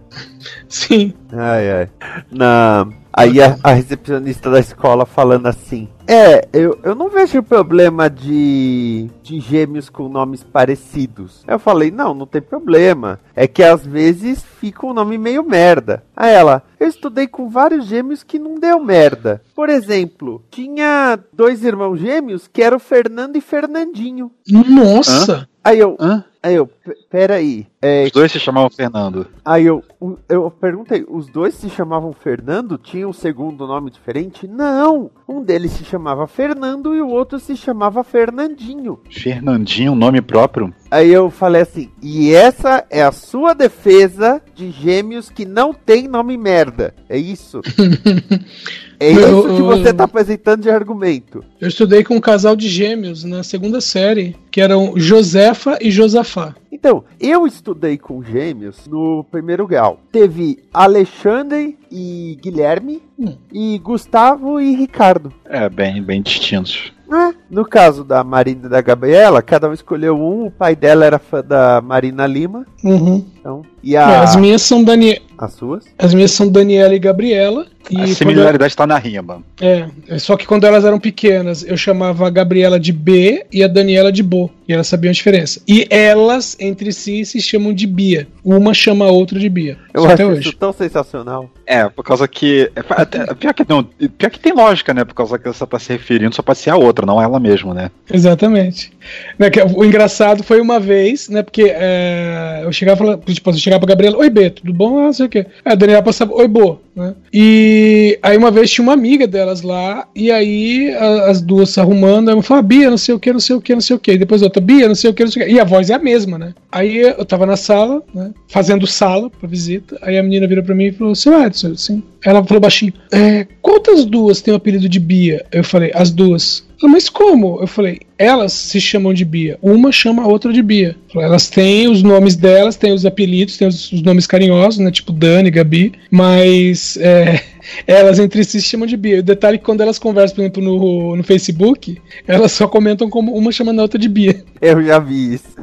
Sim. 0.70 1.16
Ai, 1.34 1.72
ai. 1.72 1.90
Na... 2.30 2.88
Aí 3.12 3.42
a, 3.42 3.58
a 3.64 3.72
recepcionista 3.72 4.52
da 4.52 4.60
escola 4.60 5.04
falando 5.04 5.48
assim: 5.48 5.90
É, 6.08 6.48
eu, 6.54 6.80
eu 6.84 6.96
não 6.96 7.10
vejo 7.10 7.44
problema 7.44 8.10
de, 8.10 9.10
de 9.22 9.42
gêmeos 9.42 9.90
com 9.90 10.08
nomes 10.08 10.42
parecidos. 10.42 11.44
Eu 11.46 11.60
falei: 11.60 11.92
Não, 11.92 12.14
não 12.14 12.26
tem 12.26 12.42
problema. 12.42 13.20
É 13.36 13.46
que 13.46 13.62
às 13.62 13.86
vezes 13.86 14.42
fica 14.42 14.86
um 14.86 14.94
nome 14.94 15.18
meio 15.18 15.44
merda. 15.44 16.04
Aí 16.16 16.34
ela: 16.34 16.64
Eu 16.80 16.88
estudei 16.88 17.28
com 17.28 17.50
vários 17.50 17.86
gêmeos 17.86 18.24
que 18.24 18.40
não 18.40 18.56
deu 18.56 18.80
merda. 18.80 19.42
Por 19.54 19.68
exemplo, 19.68 20.42
tinha 20.50 21.20
dois 21.34 21.64
irmãos 21.66 21.98
gêmeos 22.00 22.48
que 22.48 22.64
eram 22.64 22.80
Fernando 22.80 23.36
e 23.36 23.42
Fernandinho. 23.42 24.32
Nossa! 24.50 25.48
Aí 25.62 25.80
eu. 25.80 25.98
Hã? 26.00 26.24
Aí 26.48 26.56
eu, 26.56 26.66
"P- 26.66 26.96
peraí. 27.10 27.68
É, 27.82 28.06
Os 28.06 28.12
dois 28.12 28.32
se 28.32 28.40
chamavam 28.40 28.70
Fernando. 28.70 29.28
Aí 29.44 29.66
eu, 29.66 29.84
eu 30.30 30.50
perguntei, 30.50 31.06
os 31.10 31.28
dois 31.28 31.54
se 31.56 31.70
chamavam 31.70 32.14
Fernando? 32.14 32.78
Tinha 32.78 33.06
um 33.08 33.12
segundo 33.12 33.68
nome 33.68 33.92
diferente? 33.92 34.48
Não! 34.48 35.12
Um 35.28 35.44
deles 35.44 35.72
se 35.74 35.84
chamava 35.84 36.26
Fernando 36.26 36.96
e 36.96 37.02
o 37.02 37.10
outro 37.10 37.38
se 37.38 37.58
chamava 37.58 38.02
Fernandinho. 38.04 39.00
Fernandinho, 39.12 39.94
nome 39.94 40.22
próprio. 40.22 40.74
Aí 40.90 41.12
eu 41.12 41.30
falei 41.30 41.64
assim, 41.64 41.92
e 42.02 42.34
essa 42.34 42.86
é 42.90 43.04
a 43.04 43.12
sua 43.12 43.54
defesa 43.54 44.42
de 44.56 44.72
gêmeos 44.72 45.30
que 45.30 45.44
não 45.46 45.74
tem 45.74 46.08
nome 46.08 46.38
merda. 46.38 46.96
É 47.10 47.18
isso? 47.18 47.60
É 49.00 49.12
Eu- 49.12 49.20
isso 49.48 49.56
que 49.56 49.62
você 49.62 49.94
tá 49.94 50.06
apresentando 50.06 50.62
de 50.64 50.70
argumento. 50.70 51.44
Eu 51.62 51.68
estudei 51.68 52.04
com 52.04 52.16
um 52.16 52.20
casal 52.22 52.56
de 52.56 52.68
gêmeos 52.68 53.24
na 53.24 53.44
segunda 53.44 53.80
série, 53.80 54.36
que 54.52 54.60
eram 54.60 54.94
Josefa 54.98 55.78
e 55.82 55.92
Josafá. 55.92 56.56
Então, 56.72 57.04
eu 57.20 57.46
estudei 57.48 57.98
com 57.98 58.24
gêmeos 58.24 58.88
no 58.88 59.24
primeiro 59.32 59.66
grau. 59.68 60.00
Teve 60.12 60.60
Alexandre 60.74 61.78
e 61.92 62.38
Guilherme, 62.42 63.02
Hum. 63.20 63.34
e 63.52 63.80
Gustavo 63.80 64.60
e 64.60 64.76
Ricardo. 64.76 65.32
É, 65.46 65.68
bem, 65.70 66.02
bem 66.04 66.22
distintos. 66.22 66.92
É, 67.12 67.34
No 67.50 67.64
caso 67.66 68.04
da 68.04 68.22
Marina 68.24 68.66
e 68.66 68.70
da 68.70 68.82
Gabriela, 68.82 69.42
cada 69.42 69.70
um 69.70 69.74
escolheu 69.74 70.18
um. 70.18 70.48
O 70.48 70.52
pai 70.52 70.76
dela 70.76 71.06
era 71.06 71.18
fã 71.18 71.42
da 71.42 71.82
Marina 71.82 72.28
Lima. 72.28 72.66
Uhum. 72.84 73.24
Então, 73.40 73.62
e 73.82 73.96
É, 73.96 74.00
a, 74.00 74.22
as 74.24 74.36
minhas 74.36 74.62
são 74.62 74.84
Dani... 74.84 75.22
as 75.38 75.54
suas? 75.54 75.86
as 75.98 76.14
minhas 76.14 76.32
são 76.32 76.50
Daniela 76.50 76.94
e 76.94 77.00
Gabriela. 77.00 77.66
E 77.90 78.02
A 78.02 78.08
similaridade 78.08 78.76
tá 78.76 78.86
na 78.86 78.98
rima. 78.98 79.42
É, 79.62 79.86
é 80.08 80.20
só 80.20 80.36
que 80.36 80.46
quando 80.46 80.66
elas 80.66 80.84
eram 80.86 81.00
pequenas, 81.00 81.64
eu 81.64 81.78
chamava 81.78 82.28
a 82.28 82.30
Gabriela 82.30 82.80
de 82.80 82.92
B 82.92 83.46
e 83.52 83.64
a 83.64 83.68
Daniela 83.68 84.12
de 84.12 84.22
Bo. 84.24 84.52
E 84.68 84.74
elas 84.74 84.88
sabiam 84.88 85.10
a 85.12 85.14
diferença. 85.14 85.62
E 85.66 85.88
elas, 85.90 86.58
entre 86.60 86.92
si, 86.92 87.24
se 87.24 87.40
chamam 87.42 87.74
de 87.74 87.88
Bia. 87.88 88.28
Uma 88.44 88.74
chama 88.74 89.06
a 89.06 89.10
outra 89.12 89.40
de 89.40 89.48
Bia. 89.48 89.78
Eu 89.94 90.02
Isso 90.02 90.06
acho 90.06 90.14
até 90.14 90.24
isso 90.24 90.32
hoje. 90.50 90.52
tão 90.58 90.74
sensacional. 90.74 91.50
É, 91.66 91.88
por 91.88 92.04
causa 92.04 92.28
que. 92.28 92.70
é, 92.76 92.84
até- 92.90 93.34
pior 93.34 93.54
que 93.54 93.66
não. 93.68 93.84
Pior 93.84 94.30
que 94.30 94.40
tem 94.40 94.52
lógica, 94.54 94.94
né? 94.94 95.06
Por 95.06 95.14
causa 95.16 95.40
que 95.40 95.48
ela 95.48 95.56
tá 95.56 95.80
se 95.80 95.94
referindo 95.94 96.36
só 96.36 96.42
pode 96.42 96.60
ser 96.60 96.70
a 96.72 96.76
outra, 96.76 97.06
não 97.06 97.22
ela 97.22 97.40
mesma, 97.40 97.74
né? 97.74 97.90
Exatamente. 98.12 98.92
Né, 99.40 99.50
que 99.50 99.62
o 99.62 99.86
engraçado 99.86 100.44
foi 100.44 100.60
uma 100.60 100.80
vez, 100.82 101.30
né? 101.30 101.42
Porque 101.42 101.64
é, 101.74 102.62
eu 102.64 102.72
chegava 102.74 102.98
e 102.98 103.00
falava, 103.00 103.22
tipo, 103.34 103.50
eu 103.50 103.54
chegava 103.54 103.80
pra 103.80 103.90
Gabriela, 103.90 104.18
oi 104.18 104.30
B, 104.30 104.50
tudo 104.50 104.74
bom? 104.74 105.00
Ah, 105.00 105.04
não 105.06 105.14
sei 105.14 105.26
o 105.28 105.30
quê. 105.30 105.46
Aí 105.64 105.72
a 105.72 105.76
Daniela 105.76 106.02
passava, 106.04 106.34
oi 106.34 106.48
Bo, 106.48 106.82
né? 106.94 107.16
E 107.34 107.77
aí 108.22 108.38
uma 108.38 108.52
vez 108.52 108.70
tinha 108.72 108.84
uma 108.84 108.94
amiga 108.94 109.28
delas 109.28 109.62
lá, 109.62 110.08
e 110.16 110.32
aí 110.32 110.94
a- 110.96 111.30
as 111.30 111.42
duas 111.42 111.70
se 111.70 111.80
arrumando, 111.80 112.30
aí 112.30 112.36
uma 112.36 112.44
falava, 112.44 112.68
Bia, 112.68 112.90
não 112.90 112.98
sei 112.98 113.16
o 113.16 113.20
que, 113.20 113.32
não 113.34 113.40
sei 113.40 113.56
o 113.56 113.62
que, 113.62 113.74
não 113.74 113.82
sei 113.82 113.96
o 113.96 114.00
que. 114.00 114.12
E 114.12 114.18
depois 114.18 114.42
outra, 114.42 114.62
Bia, 114.62 114.88
não 114.88 114.96
sei 114.96 115.10
o 115.10 115.14
que, 115.14 115.24
não 115.24 115.32
sei 115.32 115.44
o 115.44 115.46
que. 115.46 115.52
E 115.54 115.60
a 115.60 115.64
voz 115.64 115.90
é 115.90 115.94
a 115.94 116.00
mesma, 116.00 116.38
né? 116.38 116.54
Aí 116.72 116.98
eu 116.98 117.26
tava 117.26 117.46
na 117.46 117.56
sala, 117.58 118.04
né? 118.14 118.32
Fazendo 118.48 118.86
sala 118.88 119.30
pra 119.30 119.48
visita. 119.48 119.98
Aí 120.02 120.18
a 120.18 120.24
menina 120.24 120.48
virou 120.48 120.64
pra 120.64 120.76
mim 120.76 120.86
e 120.86 120.92
falou, 120.92 121.16
seu 121.16 121.40
Edson, 121.44 121.72
assim. 121.72 122.04
Ela 122.26 122.44
falou 122.44 122.60
baixinho, 122.62 122.94
é, 123.14 123.48
quantas 123.62 124.06
duas 124.06 124.42
tem 124.42 124.54
o 124.54 124.58
apelido 124.58 124.88
de 124.90 125.00
Bia? 125.00 125.46
Eu 125.52 125.64
falei, 125.64 125.92
as 125.94 126.12
duas. 126.12 126.67
Ela, 126.82 126.92
mas 126.92 127.10
como? 127.10 127.60
Eu 127.60 127.68
falei, 127.68 128.00
elas 128.18 128.54
se 128.54 128.80
chamam 128.80 129.14
de 129.14 129.26
Bia. 129.26 129.58
Uma 129.62 129.92
chama 129.92 130.24
a 130.24 130.28
outra 130.28 130.52
de 130.52 130.62
Bia. 130.62 130.96
Falei, 131.12 131.28
Elas 131.28 131.50
têm 131.50 131.88
os 131.88 132.04
nomes 132.04 132.36
delas, 132.36 132.76
têm 132.76 132.94
os 132.94 133.06
apelidos, 133.06 133.58
têm 133.58 133.68
os, 133.68 133.92
os 133.92 134.02
nomes 134.02 134.28
carinhosos, 134.28 134.80
né? 134.80 134.92
Tipo 134.92 135.12
Dani, 135.12 135.50
Gabi. 135.52 135.94
Mas 136.12 136.98
é, 136.98 137.42
elas 137.86 138.20
entre 138.20 138.44
si 138.44 138.62
se 138.62 138.68
chamam 138.68 138.88
de 138.88 138.98
Bia. 138.98 139.20
O 139.20 139.24
detalhe 139.24 139.56
é 139.56 139.58
que 139.58 139.66
quando 139.66 139.82
elas 139.82 140.00
conversam, 140.00 140.36
por 140.36 140.42
exemplo, 140.42 140.64
no, 140.64 141.16
no 141.16 141.24
Facebook, 141.24 141.98
elas 142.28 142.52
só 142.52 142.68
comentam 142.68 143.10
como 143.10 143.34
uma 143.36 143.52
chamando 143.52 143.80
a 143.80 143.84
outra 143.84 144.00
de 144.00 144.10
Bia. 144.10 144.44
Eu 144.62 144.84
já 144.84 145.00
vi 145.00 145.36
isso. 145.36 145.58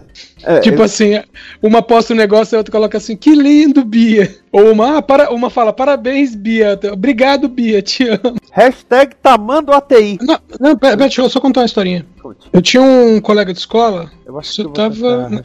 É, 0.46 0.60
Tipo 0.60 0.78
eu- 0.80 0.84
assim, 0.84 1.20
uma 1.62 1.82
posta 1.82 2.12
um 2.12 2.16
negócio 2.16 2.54
e 2.54 2.56
a 2.56 2.58
outra 2.58 2.72
coloca 2.72 2.98
assim, 2.98 3.16
que 3.16 3.34
lindo, 3.34 3.84
Bia. 3.84 4.34
Ou 4.52 4.72
uma, 4.72 4.98
ah, 4.98 5.02
para, 5.02 5.30
uma 5.30 5.50
fala, 5.50 5.72
parabéns, 5.72 6.34
Bia. 6.34 6.78
Obrigado, 6.92 7.48
Bia, 7.48 7.80
te 7.82 8.08
amo. 8.08 8.36
Hashtag 8.52 9.14
Tamando 9.22 9.72
ATI. 9.72 10.18
Não, 10.20 10.38
não 10.60 10.76
pera, 10.76 10.78
pera, 10.78 10.96
deixa 10.96 11.22
eu 11.22 11.28
só 11.28 11.40
contar 11.40 11.60
uma 11.60 11.66
historinha. 11.66 12.06
Conte. 12.24 12.48
Eu 12.50 12.62
tinha 12.62 12.82
um 12.82 13.20
colega 13.20 13.52
de 13.52 13.58
escola. 13.58 14.10
Eu 14.24 14.38
acho 14.38 14.54
que 14.54 14.62
eu 14.62 14.70
tava. 14.70 14.94
vou 14.94 15.28
na- 15.30 15.44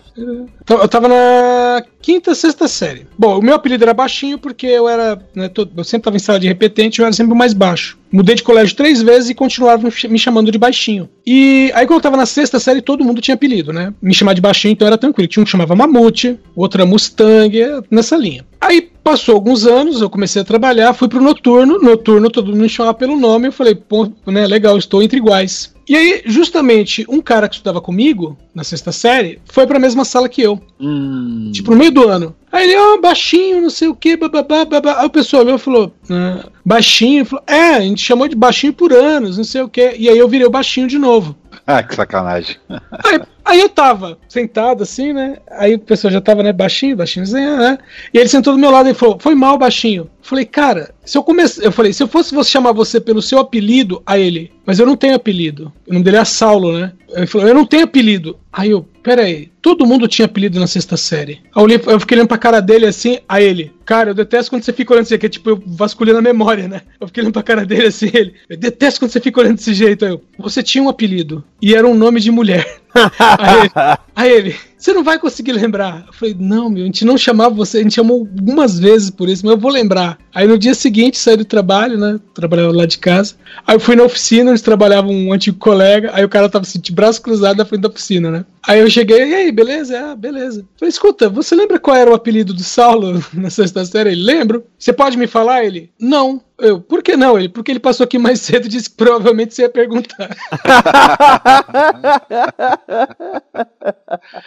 Eu 0.82 0.88
tava 0.88 1.10
na 1.10 1.84
quinta, 2.02 2.34
sexta 2.34 2.70
série. 2.70 3.06
Bom, 3.18 3.38
o 3.38 3.42
meu 3.42 3.54
apelido 3.56 3.84
era 3.84 3.94
baixinho 3.94 4.38
porque 4.38 4.66
eu 4.66 4.88
era. 4.88 5.22
né, 5.36 5.50
todo- 5.50 5.72
eu 5.76 5.84
sempre 5.84 6.06
tava 6.06 6.16
em 6.16 6.20
sala 6.20 6.40
de 6.40 6.48
repetente, 6.48 7.00
eu 7.00 7.06
era 7.06 7.14
sempre 7.14 7.34
o 7.34 7.36
mais 7.36 7.52
baixo. 7.54 8.00
Mudei 8.10 8.34
de 8.36 8.44
colégio 8.44 8.76
três 8.78 9.02
vezes 9.02 9.30
e 9.30 9.36
continuavam 9.36 9.86
me 9.86 9.92
ch- 9.92 10.06
me 10.08 10.18
chamando 10.18 10.52
de 10.52 10.58
baixinho. 10.58 11.10
E 11.28 11.70
aí, 11.76 11.86
quando 11.86 11.98
eu 11.98 12.02
tava 12.04 12.16
na 12.18 12.26
sexta 12.26 12.60
série, 12.60 12.82
todo 12.82 13.04
mundo 13.04 13.20
tinha 13.22 13.36
apelido, 13.36 13.74
né? 13.74 13.94
Me 14.02 14.14
chamar 14.14 14.34
de 14.34 14.40
baixinho, 14.42 14.72
então 14.72 14.88
era 14.88 14.98
tranquilo. 14.98 15.28
Tinha 15.28 15.42
um 15.42 15.46
que 15.46 15.52
chamava 15.52 15.76
Mamute, 15.76 16.40
outro 16.56 16.82
era 16.82 16.90
Mustang, 16.90 17.52
nessa 17.92 18.16
linha. 18.16 18.46
Aí 18.62 18.90
passou 19.04 19.36
alguns 19.36 19.66
anos, 19.66 20.02
eu 20.02 20.10
comecei 20.10 20.42
a 20.42 20.46
trabalhar, 20.46 20.94
fui 20.94 21.08
pro 21.08 21.22
noturno. 21.22 21.80
Noturno, 21.80 22.30
todo 22.30 22.48
mundo 22.48 22.62
me 22.62 22.70
chamava 22.70 22.94
pelo 22.94 23.18
nome. 23.18 23.48
Eu 23.48 23.52
falei, 23.52 23.74
pô, 23.74 24.12
né, 24.28 24.46
legal, 24.46 24.78
estou 24.78 25.02
entre 25.02 25.18
iguais. 25.18 25.74
E 25.88 25.96
aí, 25.96 26.22
justamente, 26.24 27.04
um 27.10 27.20
cara 27.20 27.50
que 27.50 27.56
estudava 27.56 27.82
comigo, 27.82 28.38
na 28.54 28.64
sexta 28.64 28.92
série, 28.92 29.42
foi 29.46 29.66
pra 29.66 29.80
mesma 29.80 30.06
sala 30.06 30.30
que 30.30 30.40
eu. 30.40 30.62
Hum. 30.80 31.50
Tipo, 31.52 31.72
no 31.72 31.78
meio 31.78 31.92
do 31.92 32.08
ano. 32.08 32.36
Aí 32.52 32.70
ele, 32.70 32.78
ó, 32.78 33.02
baixinho, 33.02 33.62
não 33.62 33.72
sei 33.72 33.88
o 33.88 33.96
que, 33.96 34.16
bababá, 34.16 34.66
babá. 34.66 35.00
Aí 35.00 35.08
o 35.08 35.10
pessoal 35.10 35.42
olhou 35.42 35.56
e 35.56 35.60
falou, 35.60 35.92
ah, 36.12 36.46
baixinho? 36.64 37.26
Falou, 37.26 37.44
é, 37.48 37.78
a 37.78 37.82
gente 37.82 38.04
chamou 38.04 38.28
de 38.28 38.36
baixinho 38.36 38.72
por 38.72 38.94
anos, 38.94 39.38
não 39.38 39.44
sei 39.44 39.62
o 39.62 39.70
que. 39.70 39.96
E 39.98 40.08
aí 40.08 40.18
eu 40.18 40.28
virei 40.28 40.46
o 40.46 40.52
baixinho 40.52 40.88
de 40.88 41.00
novo. 41.00 41.36
Ah, 41.66 41.82
que 41.82 41.96
sacanagem. 41.96 42.58
Aí, 42.70 43.20
aí 43.50 43.60
eu 43.60 43.70
tava 43.70 44.18
sentado 44.28 44.84
assim, 44.84 45.14
né? 45.14 45.38
Aí 45.52 45.76
o 45.76 45.80
pessoal 45.80 46.12
já 46.12 46.22
tava, 46.22 46.44
né, 46.44 46.54
baixinho, 46.54 46.96
baixinho, 46.96 47.24
assim, 47.24 47.36
né? 47.36 47.78
E 48.14 48.18
ele 48.18 48.30
sentou 48.30 48.54
do 48.54 48.60
meu 48.60 48.72
lado 48.72 48.90
e 48.90 48.94
falou: 48.94 49.18
Foi 49.20 49.36
mal, 49.36 49.58
baixinho. 49.58 50.10
Falei, 50.22 50.46
cara, 50.46 50.94
se 51.04 51.18
eu 51.18 51.24
comece... 51.24 51.64
eu 51.66 51.72
falei, 51.72 51.92
se 51.92 52.04
eu 52.04 52.08
fosse 52.08 52.36
você 52.36 52.52
chamar 52.52 52.72
você 52.72 53.02
pelo 53.02 53.22
seu 53.22 53.40
apelido, 53.40 54.02
a 54.06 54.20
ele, 54.20 54.52
mas 54.66 54.78
eu 54.78 54.86
não 54.86 54.96
tenho 54.96 55.16
apelido. 55.16 55.74
O 55.88 55.94
nome 55.94 56.06
dele 56.06 56.18
é 56.18 56.26
Saulo, 56.26 56.78
né? 56.78 56.92
Ele 57.10 57.26
falou, 57.26 57.48
eu 57.48 57.56
não 57.56 57.66
tenho 57.66 57.86
apelido. 57.86 58.38
Aí 58.54 58.70
eu, 58.70 58.86
pera 59.02 59.24
aí, 59.24 59.50
todo 59.62 59.86
mundo 59.86 60.08
tinha 60.08 60.26
apelido 60.26 60.60
na 60.60 60.68
sexta 60.68 60.96
série. 60.98 61.42
Eu, 61.56 61.64
olhei- 61.64 61.82
eu 61.86 62.00
fiquei 62.00 62.18
olhando 62.18 62.28
pra 62.28 62.38
cara 62.38 62.60
dele 62.62 62.86
assim, 62.86 63.20
a 63.28 63.42
ele, 63.42 63.72
cara, 63.86 64.12
eu 64.12 64.14
detesto 64.14 64.50
quando 64.52 64.64
você 64.64 64.74
fica 64.74 64.94
olhando 64.94 65.06
assim, 65.06 65.18
que 65.18 65.26
é 65.26 65.30
tipo, 65.30 65.50
eu 65.50 65.64
vasculhando 65.66 66.20
a 66.20 66.22
memória, 66.22 66.68
né? 66.68 66.82
Eu 67.00 67.08
fiquei 67.08 67.22
olhando 67.24 67.34
pra 67.34 67.44
cara 67.44 67.66
dele 67.66 67.88
assim, 67.88 68.10
ele, 68.14 68.34
eu 68.50 68.58
detesto 68.58 69.00
quando 69.00 69.12
você 69.12 69.20
fica 69.20 69.40
olhando 69.40 69.56
desse 69.56 69.74
jeito. 69.74 70.06
Aí 70.06 70.12
eu, 70.12 70.22
você 70.38 70.62
tinha 70.64 70.84
um 70.84 70.90
apelido, 70.90 71.44
e 71.62 71.74
era 71.76 71.88
um 71.88 71.96
nome 71.96 72.20
de 72.20 72.32
mulher. 72.32 72.80
Aí 73.20 73.60
ele, 73.60 73.72
aí 74.16 74.32
ele, 74.32 74.56
você 74.76 74.92
não 74.94 75.04
vai 75.04 75.20
conseguir 75.20 75.52
lembrar. 75.52 76.06
Eu 76.08 76.14
falei, 76.14 76.36
não, 76.38 76.70
meu, 76.72 76.82
a 76.82 76.86
gente 76.88 77.06
não 77.06 77.18
chamava 77.20 77.54
você, 77.54 77.78
a 77.78 77.84
gente 77.84 77.94
chamou 77.94 78.22
algumas 78.22 78.80
vezes 78.80 79.12
por 79.12 79.30
isso, 79.30 79.46
mas 79.46 79.54
eu 79.54 79.60
vou 79.62 79.70
lembrar. 79.72 80.18
Aí 80.34 80.48
no 80.48 80.58
dia 80.58 80.74
seguinte 80.74 81.16
saí 81.18 81.38
do 81.38 81.46
trabalho, 81.46 82.00
né? 82.00 82.20
Trabalhava 82.34 82.72
lá 82.76 82.88
de 82.88 82.98
casa. 82.98 83.36
Aí 83.68 83.76
eu 83.76 83.80
fui 83.80 83.96
na 83.96 84.04
oficina, 84.04 84.50
onde 84.52 84.64
trabalhava 84.64 85.08
um 85.08 85.32
antigo 85.32 85.58
colega. 85.60 86.10
Aí 86.14 86.26
o 86.26 86.30
cara 86.30 86.50
tava 86.50 86.64
assim, 86.64 86.80
de 86.80 86.92
braço 86.92 87.22
cruzado 87.22 87.58
na 87.58 87.66
frente 87.66 87.82
da 87.82 87.90
oficina, 87.90 88.32
né? 88.32 88.46
Aí 88.70 88.82
eu 88.82 88.90
cheguei, 88.92 89.32
e 89.32 89.34
aí, 89.34 89.52
beleza? 89.52 90.12
Ah, 90.12 90.16
beleza. 90.16 90.64
Falei, 90.78 90.90
escuta, 90.90 91.28
você 91.28 91.56
lembra 91.56 91.80
qual 91.80 91.98
era 91.98 92.12
o 92.12 92.14
apelido 92.14 92.54
do 92.54 92.62
Saulo 92.62 93.20
na 93.34 93.50
sexta 93.50 93.84
série? 93.84 94.12
Ele, 94.12 94.22
lembro. 94.22 94.64
Você 94.78 94.94
pode 94.94 95.18
me 95.18 95.26
falar? 95.26 95.66
Ele, 95.66 95.92
não. 96.00 96.40
Eu, 96.56 96.80
por 96.80 97.02
que 97.02 97.18
não? 97.18 97.36
Ele, 97.36 97.50
porque 97.50 97.72
ele 97.72 97.80
passou 97.80 98.04
aqui 98.04 98.20
mais 98.20 98.42
cedo 98.46 98.68
e 98.68 98.70
disse 98.70 98.92
que 98.92 98.96
provavelmente 98.96 99.56
você 99.56 99.64
ia 99.64 99.70
perguntar. 99.70 100.30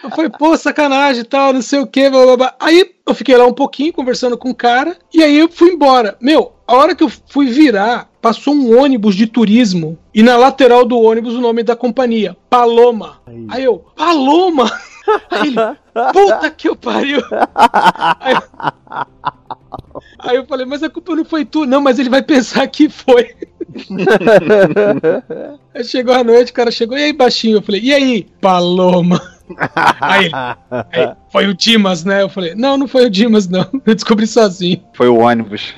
Eu 0.05 0.11
falei, 0.11 0.31
pô, 0.39 0.57
sacanagem 0.57 1.23
e 1.23 1.25
tal, 1.25 1.53
não 1.53 1.63
sei 1.63 1.81
o 1.81 1.87
que, 1.89 2.09
blá, 2.09 2.25
blá, 2.25 2.37
blá. 2.37 2.57
Aí 2.61 2.95
eu 3.05 3.15
fiquei 3.15 3.37
lá 3.37 3.45
um 3.45 3.53
pouquinho 3.53 3.93
conversando 3.93 4.39
com 4.39 4.51
o 4.51 4.55
cara, 4.55 4.97
e 5.13 5.21
aí 5.21 5.37
eu 5.37 5.49
fui 5.49 5.71
embora. 5.71 6.17
Meu, 6.21 6.53
a 6.65 6.77
hora 6.77 6.95
que 6.95 7.03
eu 7.03 7.09
fui 7.09 7.47
virar, 7.47 8.09
passou 8.23 8.55
um 8.55 8.81
ônibus 8.81 9.17
de 9.17 9.27
turismo, 9.27 9.99
e 10.15 10.23
na 10.23 10.37
lateral 10.37 10.87
do 10.87 10.99
ônibus 10.99 11.35
o 11.35 11.41
nome 11.41 11.65
da 11.65 11.75
companhia, 11.75 12.37
Paloma. 12.49 13.21
Aí 13.49 13.65
eu, 13.65 13.85
Paloma? 13.97 14.71
Aí 15.29 15.49
ele, 15.49 15.57
puta 16.13 16.49
que 16.49 16.69
eu 16.69 16.77
pariu. 16.77 17.21
Aí, 18.21 18.35
aí 20.21 20.37
eu 20.37 20.47
falei, 20.47 20.65
mas 20.65 20.85
a 20.85 20.89
culpa 20.89 21.17
não 21.17 21.25
foi 21.25 21.45
tu, 21.45 21.67
não, 21.67 21.81
mas 21.81 21.99
ele 21.99 22.09
vai 22.09 22.23
pensar 22.23 22.65
que 22.69 22.89
foi. 22.89 23.35
Aí 25.75 25.85
chegou 25.85 26.15
a 26.15 26.23
noite, 26.23 26.53
o 26.53 26.55
cara 26.55 26.71
chegou, 26.71 26.97
e 26.97 27.03
aí, 27.03 27.13
baixinho? 27.13 27.57
Eu 27.57 27.63
falei, 27.63 27.81
e 27.81 27.93
aí, 27.93 28.29
Paloma? 28.41 29.21
Aí 30.01 30.31
aí, 30.71 31.13
foi 31.31 31.47
o 31.49 31.55
Dimas, 31.55 32.05
né? 32.05 32.23
Eu 32.23 32.29
falei, 32.29 32.55
não, 32.55 32.77
não 32.77 32.89
foi 32.89 33.07
o 33.07 33.11
Dimas, 33.11 33.49
não. 33.49 33.67
Eu 33.87 33.95
descobri 33.95 34.27
sozinho. 34.27 34.83
Foi 34.95 35.09
o 35.09 35.19
ônibus. 35.19 35.75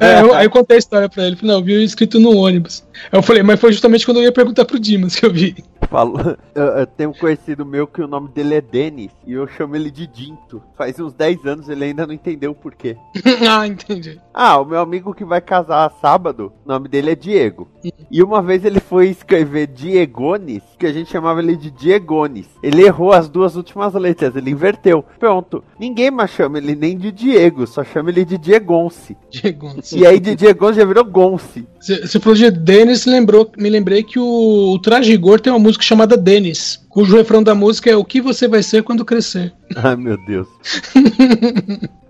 É, 0.00 0.20
eu- 0.22 0.34
aí 0.34 0.46
eu 0.46 0.50
contei 0.50 0.76
a 0.76 0.78
história 0.78 1.08
pra 1.08 1.24
ele. 1.26 1.36
Falei, 1.36 1.52
não, 1.52 1.60
eu 1.60 1.64
vi 1.64 1.82
escrito 1.84 2.18
no 2.20 2.36
ônibus. 2.36 2.84
Aí 3.10 3.18
eu 3.18 3.22
falei, 3.22 3.42
mas 3.42 3.58
foi 3.60 3.72
justamente 3.72 4.04
quando 4.04 4.18
eu 4.18 4.24
ia 4.24 4.32
perguntar 4.32 4.64
pro 4.64 4.78
Dimas 4.78 5.16
que 5.16 5.24
eu 5.26 5.32
vi. 5.32 5.56
Falou. 5.90 6.20
Eu, 6.52 6.64
eu 6.64 6.86
tenho 6.86 7.10
um 7.10 7.14
conhecido 7.14 7.64
meu 7.64 7.86
que 7.86 8.02
o 8.02 8.08
nome 8.08 8.28
dele 8.28 8.56
é 8.56 8.60
Denis 8.60 9.12
e 9.24 9.32
eu 9.32 9.46
chamo 9.46 9.76
ele 9.76 9.90
de 9.90 10.06
Dinto. 10.06 10.60
Faz 10.76 10.98
uns 10.98 11.14
10 11.14 11.46
anos 11.46 11.68
ele 11.68 11.84
ainda 11.84 12.06
não 12.06 12.12
entendeu 12.12 12.50
o 12.50 12.54
porquê. 12.54 12.96
ah, 13.48 13.66
entendi. 13.66 14.20
Ah, 14.34 14.60
o 14.60 14.64
meu 14.64 14.80
amigo 14.80 15.14
que 15.14 15.24
vai 15.24 15.40
casar 15.40 15.90
sábado, 16.00 16.52
o 16.66 16.68
nome 16.68 16.88
dele 16.88 17.12
é 17.12 17.14
Diego. 17.14 17.68
E 18.10 18.22
uma 18.22 18.42
vez 18.42 18.64
ele 18.64 18.80
foi 18.80 19.08
escrever 19.08 19.68
Diegones, 19.68 20.62
que 20.76 20.86
a 20.86 20.92
gente 20.92 21.10
chamava 21.10 21.40
ele 21.40 21.56
de 21.56 21.70
Diegones. 21.70 22.48
Ele 22.62 22.82
errou 22.82 23.12
as 23.12 23.28
duas 23.28 23.54
últimas 23.54 23.94
letras, 23.94 24.34
ele 24.34 24.50
inverteu. 24.50 25.04
Pronto. 25.18 25.62
Ninguém 25.78 26.10
mais 26.10 26.30
chama 26.30 26.58
ele 26.58 26.74
nem 26.74 26.98
de 26.98 27.12
Diego, 27.12 27.66
só 27.66 27.84
chama 27.84 28.10
ele 28.10 28.24
de 28.24 28.36
Diegonce. 28.36 29.16
Diego. 29.30 29.72
E 29.92 30.04
aí 30.04 30.18
de 30.18 30.34
Diegonce 30.34 30.80
já 30.80 30.84
virou 30.84 31.04
Gonce. 31.04 31.66
Você 31.80 32.20
falou 32.20 32.36
de 32.36 32.50
Dennis, 32.50 33.06
lembrou, 33.06 33.50
me 33.56 33.70
lembrei 33.70 34.02
que 34.02 34.18
o, 34.18 34.74
o 34.74 34.78
Traje 34.78 35.12
Rigor 35.12 35.40
tem 35.40 35.52
uma 35.52 35.58
música 35.58 35.79
chamada 35.80 36.16
Dennis, 36.16 36.84
cujo 36.88 37.16
refrão 37.16 37.42
da 37.42 37.54
música 37.54 37.90
é 37.90 37.96
O 37.96 38.04
que 38.04 38.20
você 38.20 38.46
vai 38.46 38.62
ser 38.62 38.82
quando 38.82 39.04
crescer. 39.04 39.52
Ai 39.76 39.96
meu 39.96 40.16
Deus. 40.26 40.48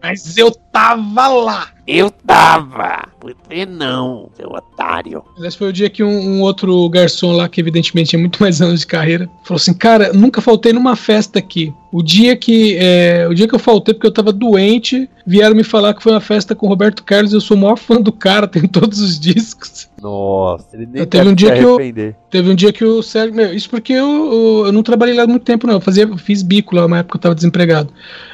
Mas 0.02 0.36
eu 0.36 0.50
tava 0.50 1.28
lá. 1.28 1.68
Eu 1.92 2.08
tava. 2.08 3.08
Você 3.20 3.66
não, 3.66 4.30
seu 4.36 4.48
otário. 4.48 5.24
Aliás, 5.36 5.56
foi 5.56 5.68
o 5.70 5.72
dia 5.72 5.90
que 5.90 6.04
um, 6.04 6.08
um 6.36 6.40
outro 6.40 6.88
garçom 6.88 7.32
lá, 7.32 7.48
que 7.48 7.60
evidentemente 7.60 8.10
tinha 8.10 8.20
muito 8.20 8.40
mais 8.40 8.62
anos 8.62 8.80
de 8.80 8.86
carreira, 8.86 9.28
falou 9.44 9.56
assim: 9.56 9.74
Cara, 9.74 10.12
nunca 10.12 10.40
faltei 10.40 10.72
numa 10.72 10.94
festa 10.94 11.40
aqui. 11.40 11.74
O 11.92 12.00
dia 12.00 12.36
que 12.36 12.76
é, 12.78 13.26
o 13.28 13.34
dia 13.34 13.48
que 13.48 13.54
eu 13.54 13.58
faltei 13.58 13.92
porque 13.92 14.06
eu 14.06 14.12
tava 14.12 14.32
doente, 14.32 15.10
vieram 15.26 15.56
me 15.56 15.64
falar 15.64 15.92
que 15.92 16.02
foi 16.02 16.12
uma 16.12 16.20
festa 16.20 16.54
com 16.54 16.66
o 16.66 16.68
Roberto 16.68 17.02
Carlos. 17.02 17.32
Eu 17.32 17.40
sou 17.40 17.56
o 17.56 17.60
maior 17.60 17.76
fã 17.76 18.00
do 18.00 18.12
cara, 18.12 18.46
tenho 18.48 18.68
todos 18.68 19.00
os 19.00 19.18
discos. 19.18 19.90
Nossa, 20.00 20.68
ele 20.76 20.86
nem 20.86 21.00
Eu 21.02 21.06
teve 21.06 21.28
um 21.28 21.34
dia 21.34 21.52
que 21.52 21.58
eu- 21.60 21.74
arrepender. 21.74 22.16
Teve 22.30 22.48
um 22.50 22.54
dia 22.54 22.72
que 22.72 22.84
o 22.84 23.02
Sérgio. 23.02 23.34
Meu, 23.34 23.52
isso 23.52 23.68
porque 23.68 23.92
eu, 23.92 24.06
eu, 24.06 24.66
eu 24.66 24.72
não 24.72 24.84
trabalhei 24.84 25.14
lá 25.16 25.24
há 25.24 25.26
muito 25.26 25.42
tempo, 25.44 25.66
não. 25.66 25.74
Eu 25.74 25.80
fazia, 25.80 26.04
eu 26.04 26.16
fiz 26.16 26.42
bico 26.42 26.76
lá, 26.76 26.86
uma 26.86 26.98
época 26.98 27.12
que 27.12 27.16
eu 27.18 27.22
tava 27.22 27.34
desempregado. 27.34 27.92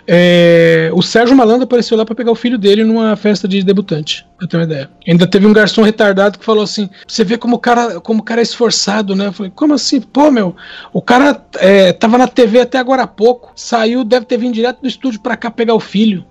É, 0.09 0.91
o 0.93 1.03
Sérgio 1.03 1.37
Malandro 1.37 1.65
apareceu 1.65 1.97
lá 1.97 2.05
pra 2.05 2.15
pegar 2.15 2.31
o 2.31 2.37
filho 2.37 2.57
dele 2.57 2.85
numa 2.85 3.17
festa 3.17 3.49
de 3.49 3.63
debutante, 3.63 4.27
pra 4.39 4.47
ter 4.47 4.57
uma 4.57 4.65
ideia. 4.65 4.89
Ainda 5.07 5.27
teve 5.27 5.47
um 5.47 5.53
garçom 5.53 5.83
retardado 5.83 6.39
que 6.39 6.45
falou 6.45 6.63
assim: 6.63 6.89
você 7.07 7.25
vê 7.25 7.37
como 7.37 7.57
o 7.57 7.59
cara, 7.59 8.01
como 8.01 8.21
o 8.21 8.23
cara 8.23 8.41
é 8.41 8.43
esforçado, 8.43 9.17
né? 9.17 9.27
Eu 9.27 9.33
falei, 9.33 9.53
como 9.55 9.75
assim? 9.75 10.01
Pô, 10.01 10.31
meu, 10.31 10.55
o 10.93 11.03
cara 11.03 11.43
é, 11.59 11.93
tava 11.93 12.19
na 12.19 12.29
TV 12.29 12.61
até 12.61 12.79
agora 12.79 13.03
há 13.03 13.07
pouco, 13.07 13.53
saiu, 13.57 14.05
deve 14.05 14.27
ter 14.27 14.39
vindo 14.39 14.55
direto 14.55 14.81
do 14.81 14.89
estúdio 14.89 15.21
pra 15.21 15.37
cá 15.37 15.51
pegar 15.51 15.75
o 15.75 15.81
filho. 15.81 16.25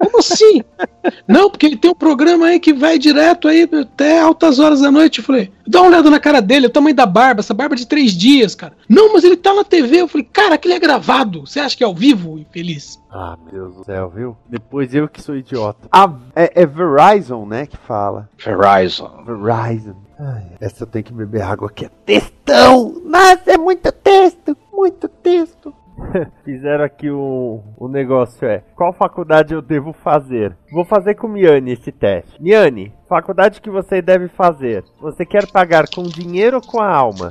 Como 0.00 0.18
assim? 0.18 0.62
Não, 1.28 1.50
porque 1.50 1.66
ele 1.66 1.76
tem 1.76 1.90
um 1.90 1.94
programa 1.94 2.46
aí 2.46 2.58
que 2.58 2.72
vai 2.72 2.98
direto 2.98 3.46
aí 3.46 3.68
até 3.80 4.18
altas 4.18 4.58
horas 4.58 4.80
da 4.80 4.90
noite. 4.90 5.18
Eu 5.18 5.24
falei, 5.24 5.52
dá 5.66 5.82
uma 5.82 5.88
olhada 5.88 6.08
na 6.08 6.18
cara 6.18 6.40
dele, 6.40 6.68
o 6.68 6.70
tamanho 6.70 6.96
da 6.96 7.04
barba, 7.04 7.40
essa 7.40 7.52
barba 7.52 7.76
de 7.76 7.86
três 7.86 8.12
dias, 8.12 8.54
cara. 8.54 8.72
Não, 8.88 9.12
mas 9.12 9.24
ele 9.24 9.36
tá 9.36 9.52
na 9.52 9.62
TV. 9.62 9.98
Eu 10.00 10.08
falei, 10.08 10.26
cara, 10.32 10.54
aquele 10.54 10.72
é 10.72 10.78
gravado. 10.78 11.42
Você 11.46 11.60
acha 11.60 11.76
que 11.76 11.84
é 11.84 11.86
ao 11.86 11.94
vivo, 11.94 12.38
infeliz? 12.38 12.98
Ah, 13.10 13.36
meu 13.44 13.52
Deus 13.52 13.76
do 13.76 13.84
céu, 13.84 14.08
viu? 14.08 14.36
Depois 14.48 14.94
eu 14.94 15.06
que 15.06 15.20
sou 15.20 15.36
idiota. 15.36 15.86
Ah, 15.92 16.10
é, 16.34 16.62
é 16.62 16.66
Verizon, 16.66 17.44
né, 17.44 17.66
que 17.66 17.76
fala. 17.76 18.26
Verizon. 18.38 19.22
Verizon. 19.26 19.96
Ai, 20.18 20.44
essa 20.60 20.84
eu 20.84 20.86
tenho 20.86 21.04
que 21.04 21.12
beber 21.12 21.42
água 21.42 21.68
aqui. 21.68 21.84
É 21.84 21.90
textão! 22.06 23.02
Nossa, 23.04 23.42
é 23.46 23.58
muito 23.58 23.92
texto! 23.92 24.56
Muito 24.72 25.08
texto! 25.08 25.74
Fizeram 26.44 26.84
aqui 26.84 27.10
um, 27.10 27.62
um 27.80 27.88
negócio, 27.88 28.46
é. 28.46 28.62
Qual 28.74 28.92
faculdade 28.92 29.54
eu 29.54 29.62
devo 29.62 29.92
fazer? 29.92 30.56
Vou 30.72 30.84
fazer 30.84 31.14
com 31.14 31.28
Miane 31.28 31.72
esse 31.72 31.92
teste. 31.92 32.40
Miane, 32.42 32.92
faculdade 33.08 33.60
que 33.60 33.70
você 33.70 34.00
deve 34.02 34.28
fazer. 34.28 34.84
Você 35.00 35.24
quer 35.26 35.46
pagar 35.50 35.84
com 35.94 36.02
dinheiro 36.02 36.56
ou 36.56 36.62
com 36.62 36.80
a 36.80 36.88
alma? 36.88 37.30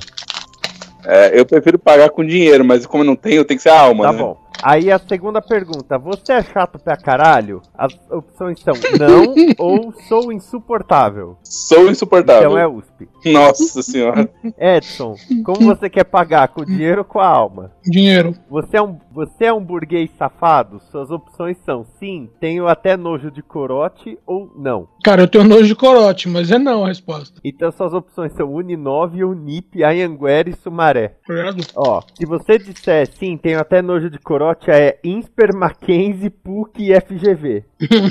É, 1.06 1.40
eu 1.40 1.46
prefiro 1.46 1.80
pagar 1.80 2.10
com 2.10 2.26
dinheiro, 2.26 2.64
mas 2.66 2.86
como 2.86 3.04
eu 3.04 3.08
não 3.08 3.16
tenho, 3.16 3.46
tem 3.46 3.58
que 3.58 3.64
ser 3.64 3.70
a 3.70 3.80
alma, 3.82 4.06
Tá 4.06 4.12
né? 4.14 4.20
bom. 4.20 4.38
Aí 4.62 4.92
a 4.92 5.00
segunda 5.00 5.42
pergunta, 5.42 5.98
você 5.98 6.34
é 6.34 6.44
chato 6.44 6.78
pra 6.80 6.98
caralho? 6.98 7.62
As 7.74 7.94
opções 8.10 8.60
são 8.60 8.74
não 9.00 9.34
ou 9.58 9.94
sou 10.08 10.34
insuportável. 10.34 11.38
Sou 11.44 11.90
insuportável. 11.90 12.52
Então 12.52 12.58
é 12.58 12.68
USP. 12.68 13.08
Nossa 13.26 13.82
senhora. 13.82 14.30
Edson, 14.58 15.16
como 15.46 15.76
você 15.76 15.90
quer 15.90 16.04
pagar? 16.04 16.50
Com 16.50 16.66
dinheiro 16.66 17.00
ou 17.00 17.06
com 17.06 17.20
a 17.20 17.28
alma? 17.28 17.72
Dinheiro. 17.84 18.36
Você 18.50 18.78
é, 18.78 18.82
um, 18.82 18.98
você 19.12 19.46
é 19.46 19.54
um 19.54 19.64
burguês 19.64 20.10
safado? 20.18 20.82
Suas 20.92 21.10
opções 21.10 21.58
são 21.66 21.86
sim, 21.98 22.30
tenho 22.40 22.68
até 22.68 22.98
nojo 22.98 23.32
de 23.32 23.42
corote 23.42 24.18
ou 24.26 24.52
não. 24.58 24.88
Cara, 25.04 25.22
eu 25.22 25.28
tenho 25.28 25.46
nojo 25.46 25.68
de 25.68 25.76
corote, 25.76 26.28
mas 26.28 26.52
é 26.52 26.60
não 26.60 26.84
a 26.84 26.90
resposta. 26.90 27.40
Então 27.44 27.72
suas 27.72 27.94
opções 27.94 28.34
são 28.34 28.54
Uninove, 28.54 29.24
Unip, 29.24 29.84
Anhanguera 29.84 30.50
e 30.50 30.56
Sumaré. 30.56 31.16
Obrigado. 31.24 31.64
Ó, 31.76 32.02
se 32.14 32.26
você 32.26 32.58
disser 32.58 33.08
sim, 33.14 33.38
tenho 33.38 33.60
até 33.60 33.82
nojo 33.82 34.10
de 34.10 34.20
corote, 34.20 34.49
é 34.72 35.00
Insper, 35.04 35.56
Mackenzie, 35.56 36.30
PUC 36.30 36.92
e 36.92 37.00
FGV. 37.00 37.64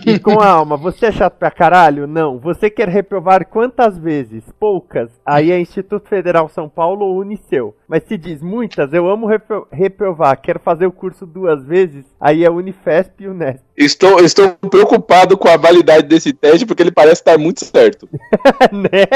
e 0.07 0.19
com 0.19 0.41
a 0.41 0.49
alma, 0.49 0.77
você 0.77 1.07
é 1.07 1.13
chato 1.13 1.37
pra 1.39 1.51
caralho? 1.51 2.07
Não. 2.07 2.39
Você 2.39 2.69
quer 2.71 2.89
reprovar 2.89 3.47
quantas 3.47 3.99
vezes? 3.99 4.45
Poucas. 4.59 5.11
Aí 5.25 5.51
é 5.51 5.61
Instituto 5.61 6.09
Federal 6.09 6.49
São 6.49 6.69
Paulo 6.69 7.05
ou 7.07 7.19
Uniceu. 7.21 7.75
Mas 7.87 8.05
se 8.05 8.17
diz 8.19 8.43
muitas, 8.43 8.93
eu 8.93 9.09
amo 9.09 9.27
repro- 9.27 9.67
reprovar, 9.73 10.41
quero 10.41 10.59
fazer 10.61 10.87
o 10.87 10.93
curso 10.93 11.25
duas 11.27 11.65
vezes, 11.65 12.05
aí 12.21 12.45
é 12.45 12.51
Unifesp 12.51 13.23
e 13.25 13.29
Unesp. 13.29 13.65
Estou, 13.79 14.19
estou 14.19 14.57
preocupado 14.69 15.39
com 15.39 15.49
a 15.49 15.57
validade 15.57 16.09
desse 16.09 16.33
teste 16.33 16.67
porque 16.67 16.83
ele 16.83 16.91
parece 16.91 17.21
estar 17.21 17.39
muito 17.39 17.65
certo. 17.65 18.09
né? 18.73 19.07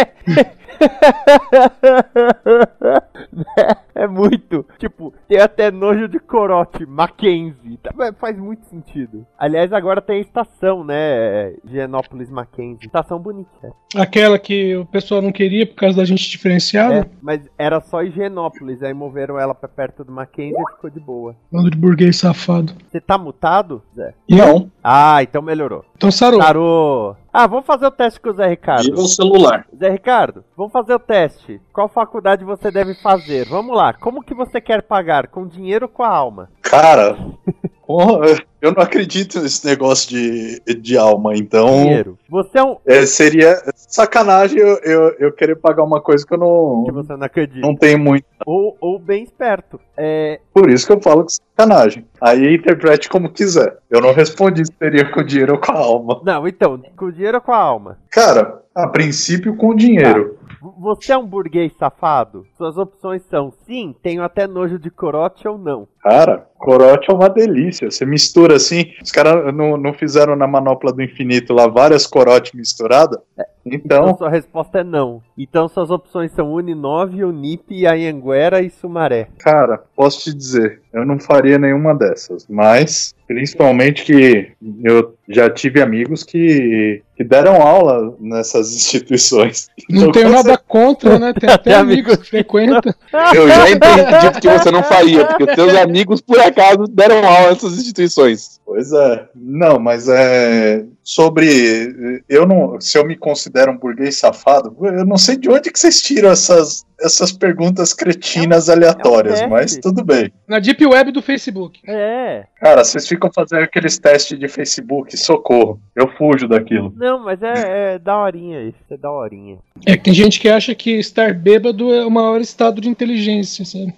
é 3.95 4.07
muito. 4.07 4.65
Tipo, 4.79 5.13
tem 5.29 5.41
até 5.41 5.71
nojo 5.71 6.09
de 6.09 6.19
corote, 6.19 6.87
Mackenzie. 6.87 7.79
Tá- 7.83 7.93
Faz 8.19 8.39
muito 8.39 8.65
sentido. 8.67 9.27
Aliás, 9.39 9.73
agora 9.73 10.01
tem 10.01 10.19
a 10.19 10.21
estação, 10.21 10.85
né? 10.85 11.55
Genópolis 11.65 12.31
Mackenzie. 12.31 12.87
Estação 12.87 13.19
bonita. 13.19 13.73
Aquela 13.97 14.39
que 14.39 14.77
o 14.77 14.87
pessoal 14.87 15.23
não 15.23 15.33
queria 15.33 15.67
por 15.67 15.77
causa 15.77 15.99
da 15.99 16.05
gente 16.05 16.29
diferenciada. 16.29 17.01
É, 17.01 17.07
mas 17.21 17.41
era 17.59 17.81
só 17.81 18.03
Higienópolis. 18.03 18.83
Aí 18.83 18.95
moveram 18.95 19.39
ela 19.39 19.55
pra 19.55 19.69
perto 19.69 20.05
do 20.05 20.13
Mackenzie 20.13 20.55
e 20.57 20.73
ficou 20.75 20.91
de 20.91 21.01
boa. 21.01 21.37
Bando 21.51 21.71
de 21.71 21.77
burguês 21.77 22.17
safado. 22.17 22.73
Você 22.91 23.01
tá 23.01 23.19
mutado, 23.19 23.83
Zé? 23.95 24.15
Não. 24.29 24.52
Ah, 24.83 25.23
então 25.23 25.43
melhorou. 25.43 25.85
Então 25.97 26.11
sarou. 26.11 26.41
Sarou. 26.41 27.17
Ah, 27.33 27.47
vamos 27.47 27.65
fazer 27.65 27.87
o 27.87 27.91
teste 27.91 28.21
com 28.21 28.31
o 28.31 28.35
Zé 28.35 28.47
Ricardo. 28.47 28.85
Viva 28.85 29.01
o 29.01 29.07
celular. 29.07 29.67
Zé 29.79 29.91
Ricardo, 29.91 30.45
vamos 30.57 30.73
fazer 30.73 30.95
o 30.95 30.99
teste. 30.99 31.61
Qual 31.73 31.89
faculdade 31.89 32.45
você 32.45 32.71
deve 32.71 32.95
fazer? 32.95 33.49
Vamos 33.49 33.77
lá. 33.77 33.93
Como 33.95 34.23
que 34.23 34.35
você 34.35 34.61
quer 34.61 34.83
pagar? 34.83 35.29
Com 35.29 35.47
dinheiro 35.47 35.87
ou 35.87 35.89
com 35.89 36.03
a 36.03 36.09
alma? 36.09 36.51
Cara, 36.73 37.17
porra, 37.87 38.27
eu 38.63 38.73
não 38.73 38.83
acredito 38.83 39.39
nesse 39.41 39.67
negócio 39.67 40.09
de, 40.09 40.59
de 40.81 40.97
alma, 40.97 41.37
então. 41.37 41.67
Dinheiro. 41.83 42.19
Você 42.31 42.59
é 42.59 42.63
um. 42.65 42.77
é, 42.87 43.05
seria 43.05 43.63
sacanagem 43.77 44.59
eu, 44.59 44.79
eu, 44.83 45.15
eu 45.19 45.33
querer 45.33 45.57
pagar 45.57 45.83
uma 45.85 46.01
coisa 46.01 46.27
que 46.27 46.33
eu 46.33 46.39
não, 46.39 46.85
Que 46.87 46.93
você 46.93 47.15
não 47.15 47.27
acredita. 47.27 47.61
não 47.67 47.77
tenho 47.77 47.99
muito. 47.99 48.25
Ou, 48.47 48.75
ou 48.81 48.99
bem 48.99 49.23
esperto. 49.23 49.79
É. 49.97 50.41
Por 50.55 50.71
isso 50.71 50.87
que 50.87 50.93
eu 50.95 51.01
falo 51.03 51.27
que 51.27 51.33
é 51.33 51.37
sacanagem. 51.63 52.07
Aí 52.21 52.55
interprete 52.55 53.09
como 53.11 53.31
quiser. 53.31 53.77
Eu 53.91 54.01
não 54.01 54.15
respondi 54.15 54.65
se 54.65 54.73
seria 54.79 55.05
com 55.13 55.23
dinheiro 55.23 55.53
ou 55.55 55.61
com 55.61 55.73
a 55.73 55.77
alma. 55.79 56.21
Não, 56.25 56.49
então, 56.49 56.81
com 56.97 57.11
dinheiro 57.11 57.37
ou 57.37 57.43
com 57.43 57.53
a 57.53 57.59
alma? 57.59 57.99
Cara, 58.11 58.63
a 58.75 58.89
princípio 58.89 59.55
com 59.57 59.75
dinheiro. 59.75 60.39
V- 60.63 60.71
Você 60.81 61.13
é 61.13 61.19
um 61.19 61.27
burguês 61.27 61.73
safado? 61.77 62.47
Suas 62.57 62.77
opções 62.79 63.23
são 63.29 63.53
sim, 63.67 63.95
tenho 64.03 64.23
até 64.23 64.47
nojo 64.47 64.79
de 64.79 64.91
corote 64.91 65.47
ou 65.47 65.59
não. 65.59 65.87
Cara, 66.01 66.47
corote 66.63 67.11
é 67.11 67.15
uma 67.15 67.29
delícia. 67.29 67.91
Você 67.91 68.07
mistura 68.07 68.57
assim. 68.57 68.93
Os 69.03 69.11
caras 69.11 69.53
não, 69.53 69.77
não 69.77 69.93
fizeram 69.93 70.37
na 70.37 70.47
manopla 70.47 70.93
do 70.93 71.03
infinito 71.03 71.53
lá 71.53 71.67
várias 71.67 72.07
corotes 72.07 72.53
misturadas? 72.53 73.19
Então 73.65 74.05
Então, 74.05 74.17
sua 74.17 74.31
resposta 74.31 74.79
é 74.79 74.85
não. 74.85 75.23
Então 75.37 75.69
suas 75.69 75.91
opções 75.91 76.33
são 76.33 76.53
Uninove, 76.53 77.25
Unip, 77.25 77.87
Anhanguera 77.87 78.61
e 78.61 78.71
Sumaré. 78.71 79.29
cara, 79.39 79.83
posso 79.97 80.25
te 80.25 80.35
dizer, 80.35 80.81
eu 80.93 81.07
não 81.07 81.19
faria 81.19 81.59
nenhuma 81.59 81.95
dessas. 81.95 82.47
Mas, 82.49 83.15
principalmente 83.27 84.05
que 84.05 84.53
eu 84.83 85.15
já 85.29 85.49
tive 85.49 85.81
amigos 85.81 86.25
que, 86.25 87.03
que 87.17 87.23
deram 87.23 87.63
aula 87.63 88.15
nessas 88.19 88.73
instituições. 88.75 89.69
Não 89.89 90.03
Então, 90.03 90.13
tenho 90.13 90.27
com 90.27 90.33
nada 90.35 90.59
contra, 90.59 91.19
né? 91.19 91.33
Tem 91.33 91.49
até 91.51 91.73
Até 91.73 91.75
amigos 91.75 92.17
que 92.17 92.29
frequentam. 92.31 92.93
Eu 93.35 93.49
já 93.49 93.71
entendi 93.71 94.31
porque 94.33 94.49
você 94.51 94.71
não 94.73 94.83
faria, 94.83 95.25
porque 95.25 95.45
os 95.45 95.55
seus 95.55 95.75
amigos, 95.77 96.21
por 96.21 96.41
acaso, 96.53 96.87
deram 96.89 97.27
aula 97.27 97.51
nessas 97.51 97.75
instituições. 97.75 98.61
Pois 98.65 98.93
é. 98.93 99.29
Não, 99.35 99.79
mas 99.79 100.09
é 100.09 100.85
sobre 101.03 102.25
eu 102.29 102.47
não, 102.47 102.81
se 102.81 102.97
eu 102.97 103.05
me 103.05 103.17
considero 103.17 103.73
um 103.73 103.77
burguês 103.77 104.17
safado, 104.17 104.75
eu 104.81 105.05
não 105.05 105.19
sei 105.19 105.37
de 105.37 105.51
onde 105.51 105.71
que 105.71 105.79
vocês 105.79 106.01
tiram 106.01 106.31
essas 106.31 106.85
essas 107.01 107.33
perguntas 107.33 107.93
cretinas 107.93 108.71
aleatórias, 108.71 109.41
é 109.41 109.47
um 109.47 109.51
mas 109.51 109.77
tudo 109.77 110.05
bem. 110.05 110.33
Na 110.47 110.59
Deep 110.59 110.87
Web 110.87 111.11
do 111.11 111.21
Facebook. 111.21 111.81
É. 111.87 112.45
Cara, 112.61 112.85
vocês 112.85 113.09
ficam 113.09 113.31
fazendo 113.35 113.65
aqueles 113.65 113.99
testes 113.99 114.39
de 114.39 114.49
Facebook, 114.49 115.17
socorro. 115.17 115.81
Eu 115.97 116.09
fujo 116.17 116.47
daquilo. 116.47 116.95
Não, 116.97 117.19
mas 117.25 117.43
é, 117.43 117.95
é 117.95 117.99
daorinha 117.99 118.63
isso. 118.63 118.79
É 118.89 118.97
daorinha. 118.97 119.59
É 119.85 119.97
que 119.97 120.05
tem 120.05 120.15
gente 120.15 120.39
que 120.39 120.49
acha 120.49 120.75
que 120.75 120.93
estar 120.93 121.35
bêbado 121.35 121.93
é 121.93 122.07
o 122.07 122.11
maior 122.11 122.41
estado 122.41 122.81
de 122.81 122.89
inteligência, 122.89 123.65
sabe? 123.65 123.93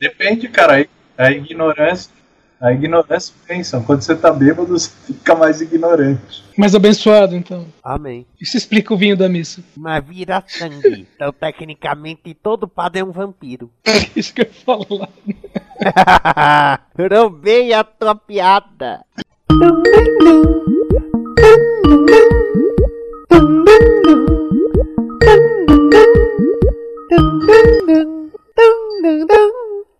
Depende, 0.00 0.48
cara. 0.48 0.86
A 1.16 1.30
ignorância. 1.30 2.10
A 2.60 2.72
ignorância 2.72 3.34
pensa. 3.46 3.80
Quando 3.80 4.02
você 4.02 4.16
tá 4.16 4.32
bêbado, 4.32 4.68
você 4.68 4.90
fica 5.06 5.34
mais 5.34 5.60
ignorante. 5.60 6.42
Mais 6.56 6.74
abençoado, 6.74 7.36
então. 7.36 7.66
Amém. 7.82 8.26
Isso 8.40 8.56
explica 8.56 8.92
o 8.92 8.96
vinho 8.96 9.16
da 9.16 9.28
missa. 9.28 9.62
Mas 9.76 10.04
vira 10.04 10.42
sangue. 10.46 11.06
Então, 11.14 11.32
tecnicamente, 11.32 12.34
todo 12.34 12.68
padre 12.68 13.00
é 13.00 13.04
um 13.04 13.10
vampiro. 13.10 13.70
Isso 14.14 14.32
que 14.32 14.42
eu 14.42 14.50
falo 14.64 14.86
lá. 14.90 15.08
Roubei 16.96 17.72
a 17.72 17.82
tua 17.84 18.14
piada. 18.14 19.04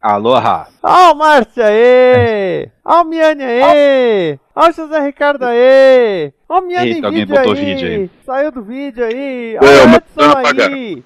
Aloha. 0.00 0.68
Ó 0.82 1.12
o 1.12 1.14
Márcio 1.16 1.62
aí! 1.62 2.70
Ó 2.84 3.02
o 3.02 3.04
Miane 3.04 3.42
aí! 3.42 4.38
Ó 4.54 4.68
o 4.68 4.72
José 4.72 5.00
Ricardo 5.00 5.42
aí! 5.44 6.32
Ó 6.48 6.58
o 6.61 6.62
Miane 6.62 6.87
Eita, 6.88 7.00
em 7.00 7.04
alguém 7.04 7.20
vídeo 7.26 7.37
botou 7.37 7.52
aí. 7.52 7.64
vídeo 7.64 7.88
aí. 7.88 8.11
Saiu 8.24 8.52
do 8.52 8.62
vídeo 8.62 9.04
aí! 9.04 9.58
Ó 9.61 9.64
É, 9.64 9.84
o 9.84 9.88
mas 9.88 9.96
Edson 9.96 10.62
aí! 10.62 11.04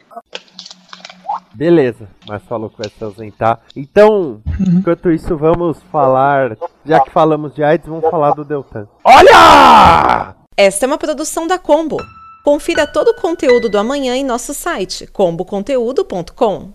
Beleza, 1.54 2.08
mas 2.28 2.42
falou 2.44 2.68
que 2.70 2.78
vai 2.78 2.90
se 2.90 3.02
ausentar. 3.02 3.60
Então, 3.76 4.42
enquanto 4.60 5.10
isso, 5.10 5.36
vamos 5.36 5.82
falar. 5.90 6.56
Já 6.84 7.00
que 7.00 7.10
falamos 7.10 7.54
de 7.54 7.62
AIDS, 7.62 7.86
vamos 7.88 8.08
falar 8.10 8.32
do 8.32 8.44
Deltan. 8.44 8.86
Olha! 9.04 10.34
Esta 10.56 10.84
é 10.84 10.88
uma 10.88 10.98
produção 10.98 11.46
da 11.46 11.58
Combo. 11.58 11.96
Confira 12.44 12.86
todo 12.86 13.08
o 13.08 13.14
conteúdo 13.20 13.68
do 13.68 13.78
amanhã 13.78 14.16
em 14.16 14.24
nosso 14.24 14.52
site 14.52 15.06
comboconteúdo.com. 15.06 16.72